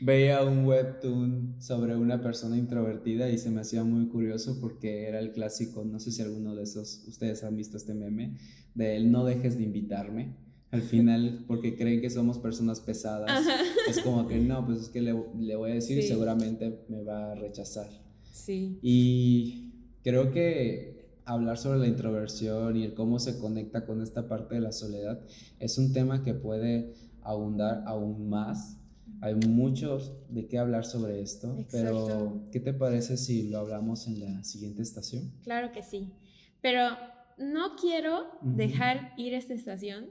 Veía 0.00 0.44
un 0.44 0.64
webtoon 0.64 1.56
sobre 1.58 1.96
una 1.96 2.22
persona 2.22 2.56
introvertida 2.56 3.30
y 3.30 3.38
se 3.38 3.50
me 3.50 3.60
hacía 3.60 3.84
muy 3.84 4.06
curioso 4.08 4.58
porque 4.60 5.08
era 5.08 5.18
el 5.18 5.32
clásico, 5.32 5.84
no 5.84 5.98
sé 5.98 6.12
si 6.12 6.22
alguno 6.22 6.54
de 6.54 6.62
esos, 6.62 7.04
ustedes 7.08 7.42
han 7.44 7.56
visto 7.56 7.76
este 7.76 7.94
meme, 7.94 8.36
de 8.74 8.96
él 8.96 9.10
no 9.10 9.24
dejes 9.24 9.58
de 9.58 9.64
invitarme. 9.64 10.36
Al 10.70 10.82
final, 10.82 11.44
porque 11.48 11.76
creen 11.76 12.00
que 12.00 12.10
somos 12.10 12.38
personas 12.38 12.80
pesadas, 12.80 13.46
es 13.88 14.00
como 14.00 14.28
que 14.28 14.38
no, 14.38 14.64
pues 14.66 14.82
es 14.82 14.88
que 14.88 15.00
le, 15.00 15.14
le 15.38 15.56
voy 15.56 15.70
a 15.72 15.74
decir, 15.74 16.02
seguramente 16.02 16.78
me 16.88 17.02
va 17.02 17.32
a 17.32 17.34
rechazar. 17.34 17.88
Sí. 18.30 18.78
Y 18.82 19.72
creo 20.04 20.30
que 20.30 20.98
hablar 21.28 21.58
sobre 21.58 21.78
la 21.78 21.86
introversión 21.86 22.76
y 22.76 22.84
el 22.84 22.94
cómo 22.94 23.18
se 23.18 23.38
conecta 23.38 23.84
con 23.84 24.00
esta 24.00 24.28
parte 24.28 24.54
de 24.54 24.62
la 24.62 24.72
soledad 24.72 25.20
es 25.60 25.76
un 25.76 25.92
tema 25.92 26.22
que 26.22 26.34
puede 26.34 26.94
abundar 27.22 27.82
aún 27.86 28.28
más. 28.28 28.78
Hay 29.20 29.34
mucho 29.34 29.98
de 30.28 30.46
qué 30.46 30.58
hablar 30.58 30.84
sobre 30.84 31.20
esto, 31.20 31.64
pero 31.70 32.44
¿qué 32.52 32.60
te 32.60 32.72
parece 32.72 33.16
si 33.16 33.48
lo 33.48 33.58
hablamos 33.58 34.06
en 34.06 34.20
la 34.20 34.44
siguiente 34.44 34.82
estación? 34.82 35.32
Claro 35.42 35.72
que 35.72 35.82
sí, 35.82 36.12
pero 36.60 36.90
no 37.36 37.76
quiero 37.76 38.26
dejar 38.42 39.14
ir 39.16 39.34
esta 39.34 39.54
estación 39.54 40.06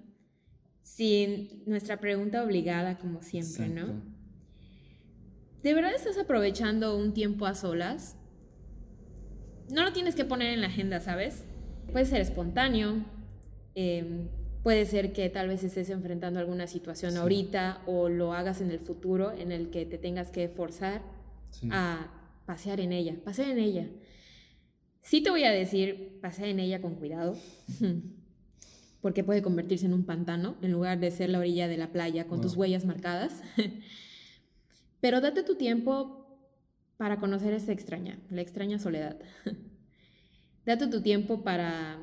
sin 0.82 1.64
nuestra 1.66 2.00
pregunta 2.00 2.44
obligada, 2.44 2.98
como 2.98 3.22
siempre, 3.22 3.68
¿no? 3.70 4.02
¿De 5.64 5.74
verdad 5.74 5.94
estás 5.94 6.18
aprovechando 6.18 6.96
un 6.96 7.14
tiempo 7.14 7.46
a 7.46 7.56
solas? 7.56 8.16
No 9.70 9.84
lo 9.84 9.92
tienes 9.92 10.16
que 10.16 10.24
poner 10.24 10.54
en 10.54 10.62
la 10.62 10.68
agenda, 10.68 11.02
¿sabes? 11.02 11.44
Puede 11.92 12.06
ser 12.06 12.22
espontáneo, 12.22 13.04
em, 13.76 14.30
puede 14.64 14.86
ser 14.86 15.14
que 15.14 15.30
tal 15.30 15.48
vez 15.48 15.64
estés 15.64 15.90
enfrentando 15.90 16.40
alguna 16.40 16.68
situación 16.68 17.18
ahorita 17.18 17.82
o 17.86 18.10
lo 18.10 18.34
hagas 18.34 18.62
en 18.62 18.72
el 18.72 18.80
futuro 18.80 19.32
en 19.32 19.52
el 19.52 19.70
que 19.70 19.86
te 19.86 19.98
tengas 19.98 20.32
que 20.32 20.48
forzar 20.50 21.02
a 21.72 22.08
pasear 22.46 22.80
en 22.80 22.92
ella, 22.92 23.16
pasear 23.24 23.50
en 23.50 23.60
ella. 23.60 23.88
Sí 25.02 25.22
te 25.22 25.30
voy 25.30 25.44
a 25.46 25.52
decir, 25.52 26.20
pasea 26.22 26.48
en 26.48 26.60
ella 26.60 26.82
con 26.82 26.96
cuidado, 26.96 27.38
porque 29.02 29.24
puede 29.24 29.42
convertirse 29.42 29.86
en 29.86 29.94
un 29.94 30.06
pantano 30.06 30.58
en 30.62 30.72
lugar 30.72 31.00
de 31.00 31.12
ser 31.12 31.30
la 31.30 31.40
orilla 31.40 31.68
de 31.68 31.78
la 31.78 31.92
playa 31.92 32.28
con 32.28 32.42
tus 32.42 32.56
huellas 32.56 32.86
marcadas. 32.86 33.42
Pero 35.00 35.22
date 35.22 35.44
tu 35.44 35.56
tiempo 35.56 36.26
para 36.98 37.18
conocer 37.18 37.54
esa 37.54 37.72
extraña, 37.72 38.20
la 38.30 38.42
extraña 38.42 38.80
soledad. 38.80 39.18
date 40.66 40.88
tu 40.88 41.02
tiempo 41.02 41.44
para 41.44 42.00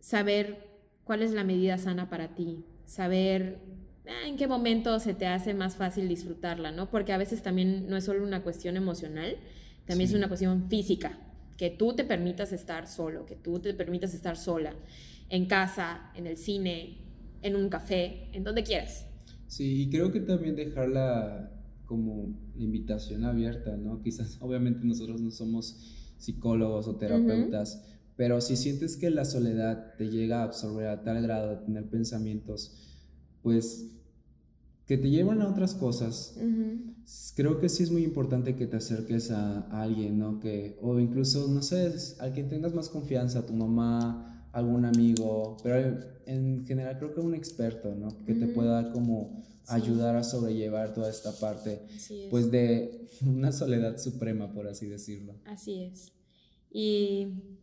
saber 0.00 0.67
cuál 1.08 1.22
es 1.22 1.32
la 1.32 1.42
medida 1.42 1.78
sana 1.78 2.10
para 2.10 2.34
ti, 2.34 2.66
saber 2.84 3.60
ah, 4.06 4.28
en 4.28 4.36
qué 4.36 4.46
momento 4.46 5.00
se 5.00 5.14
te 5.14 5.26
hace 5.26 5.54
más 5.54 5.74
fácil 5.74 6.06
disfrutarla, 6.06 6.70
¿no? 6.70 6.90
Porque 6.90 7.14
a 7.14 7.16
veces 7.16 7.42
también 7.42 7.88
no 7.88 7.96
es 7.96 8.04
solo 8.04 8.22
una 8.22 8.42
cuestión 8.42 8.76
emocional, 8.76 9.38
también 9.86 10.10
es 10.10 10.14
una 10.14 10.28
cuestión 10.28 10.68
física, 10.68 11.18
que 11.56 11.70
tú 11.70 11.94
te 11.94 12.04
permitas 12.04 12.52
estar 12.52 12.86
solo, 12.86 13.24
que 13.24 13.36
tú 13.36 13.58
te 13.58 13.72
permitas 13.72 14.12
estar 14.12 14.36
sola, 14.36 14.74
en 15.30 15.46
casa, 15.46 16.12
en 16.14 16.26
el 16.26 16.36
cine, 16.36 16.98
en 17.40 17.56
un 17.56 17.70
café, 17.70 18.28
en 18.34 18.44
donde 18.44 18.62
quieras. 18.62 19.06
Sí, 19.46 19.84
y 19.84 19.88
creo 19.88 20.12
que 20.12 20.20
también 20.20 20.56
dejarla 20.56 21.50
como 21.86 22.38
la 22.54 22.64
invitación 22.64 23.24
abierta, 23.24 23.78
¿no? 23.78 24.02
Quizás, 24.02 24.36
obviamente 24.42 24.84
nosotros 24.84 25.22
no 25.22 25.30
somos 25.30 25.96
psicólogos 26.18 26.86
o 26.86 26.96
terapeutas, 26.96 27.82
pero 28.18 28.40
si 28.40 28.56
sientes 28.56 28.96
que 28.96 29.10
la 29.10 29.24
soledad 29.24 29.94
te 29.96 30.10
llega 30.10 30.40
a 30.40 30.42
absorber 30.42 30.88
a 30.88 31.04
tal 31.04 31.22
grado 31.22 31.50
de 31.50 31.56
tener 31.64 31.88
pensamientos, 31.88 32.76
pues 33.42 33.92
que 34.86 34.98
te 34.98 35.08
llevan 35.08 35.40
a 35.40 35.48
otras 35.48 35.76
cosas, 35.76 36.36
creo 37.36 37.60
que 37.60 37.68
sí 37.68 37.84
es 37.84 37.92
muy 37.92 38.02
importante 38.02 38.56
que 38.56 38.66
te 38.66 38.78
acerques 38.78 39.30
a, 39.30 39.60
alguien, 39.70 40.18
¿no? 40.18 40.40
Que, 40.40 40.76
o 40.82 40.98
incluso, 40.98 41.46
no 41.46 41.62
sé, 41.62 41.94
a 42.18 42.30
quien 42.30 42.48
tengas 42.48 42.74
más 42.74 42.88
confianza, 42.88 43.46
tu 43.46 43.52
mamá, 43.52 44.48
algún 44.50 44.84
amigo, 44.84 45.56
pero 45.62 46.00
en 46.26 46.66
general 46.66 46.98
creo 46.98 47.14
que 47.14 47.20
un 47.20 47.36
experto, 47.36 47.94
¿no? 47.94 48.08
Que 48.26 48.34
te 48.34 48.48
pueda 48.48 48.90
como 48.90 49.44
ayudar 49.68 50.16
a 50.16 50.24
sobrellevar 50.24 50.92
toda 50.92 51.08
esta 51.08 51.30
parte, 51.38 51.82
pues 52.30 52.50
de 52.50 53.06
una 53.24 53.52
soledad 53.52 53.96
suprema, 53.96 54.52
por 54.52 54.66
así 54.66 54.86
decirlo. 54.86 55.34
Así 55.44 55.84
es. 55.84 56.10
Y 56.72 57.58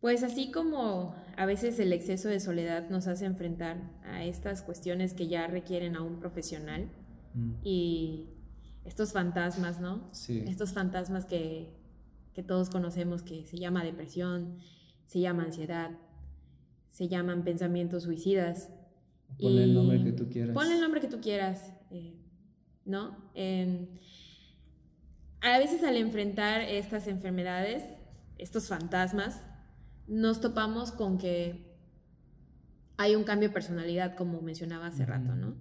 pues 0.00 0.22
así 0.22 0.50
como 0.50 1.14
a 1.36 1.46
veces 1.46 1.78
el 1.80 1.92
exceso 1.92 2.28
de 2.28 2.40
soledad 2.40 2.88
nos 2.88 3.06
hace 3.06 3.24
enfrentar 3.24 3.78
a 4.04 4.24
estas 4.24 4.62
cuestiones 4.62 5.14
que 5.14 5.26
ya 5.26 5.46
requieren 5.46 5.96
a 5.96 6.02
un 6.02 6.20
profesional 6.20 6.88
mm. 7.34 7.52
y 7.64 8.28
estos 8.84 9.12
fantasmas, 9.12 9.80
¿no? 9.80 10.08
Sí. 10.12 10.44
Estos 10.46 10.72
fantasmas 10.72 11.26
que, 11.26 11.74
que 12.32 12.42
todos 12.42 12.70
conocemos 12.70 13.22
que 13.22 13.44
se 13.44 13.58
llama 13.58 13.84
depresión, 13.84 14.58
se 15.06 15.20
llama 15.20 15.44
ansiedad, 15.44 15.90
se 16.88 17.08
llaman 17.08 17.44
pensamientos 17.44 18.04
suicidas. 18.04 18.70
Ponle 19.40 19.64
el 19.64 19.74
nombre 19.74 20.02
que 20.02 20.12
tú 20.12 20.28
quieras. 20.28 20.54
Ponle 20.54 20.74
el 20.74 20.80
nombre 20.80 21.00
que 21.00 21.08
tú 21.08 21.20
quieras, 21.20 21.72
eh, 21.90 22.14
¿no? 22.84 23.16
a 25.40 25.58
veces 25.58 25.84
al 25.84 25.96
enfrentar 25.96 26.62
estas 26.62 27.06
enfermedades, 27.06 27.84
estos 28.38 28.68
fantasmas, 28.68 29.40
nos 30.08 30.40
topamos 30.40 30.90
con 30.90 31.18
que 31.18 31.68
hay 32.96 33.14
un 33.14 33.24
cambio 33.24 33.48
de 33.48 33.54
personalidad, 33.54 34.16
como 34.16 34.40
mencionaba 34.40 34.86
hace 34.86 35.06
rato, 35.06 35.36
¿no? 35.36 35.56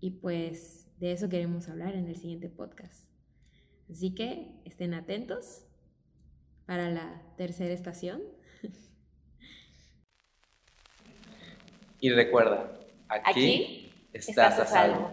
Y 0.00 0.12
pues 0.12 0.86
de 0.98 1.12
eso 1.12 1.28
queremos 1.28 1.68
hablar 1.68 1.94
en 1.94 2.06
el 2.06 2.16
siguiente 2.16 2.48
podcast. 2.48 3.10
Así 3.90 4.14
que 4.14 4.60
estén 4.64 4.94
atentos 4.94 5.64
para 6.66 6.90
la 6.90 7.22
tercera 7.36 7.74
estación. 7.74 8.22
Y 12.00 12.10
recuerda, 12.10 12.78
aquí, 13.08 13.90
estás, 14.12 14.60
a 14.60 14.64
salvo. 14.64 15.12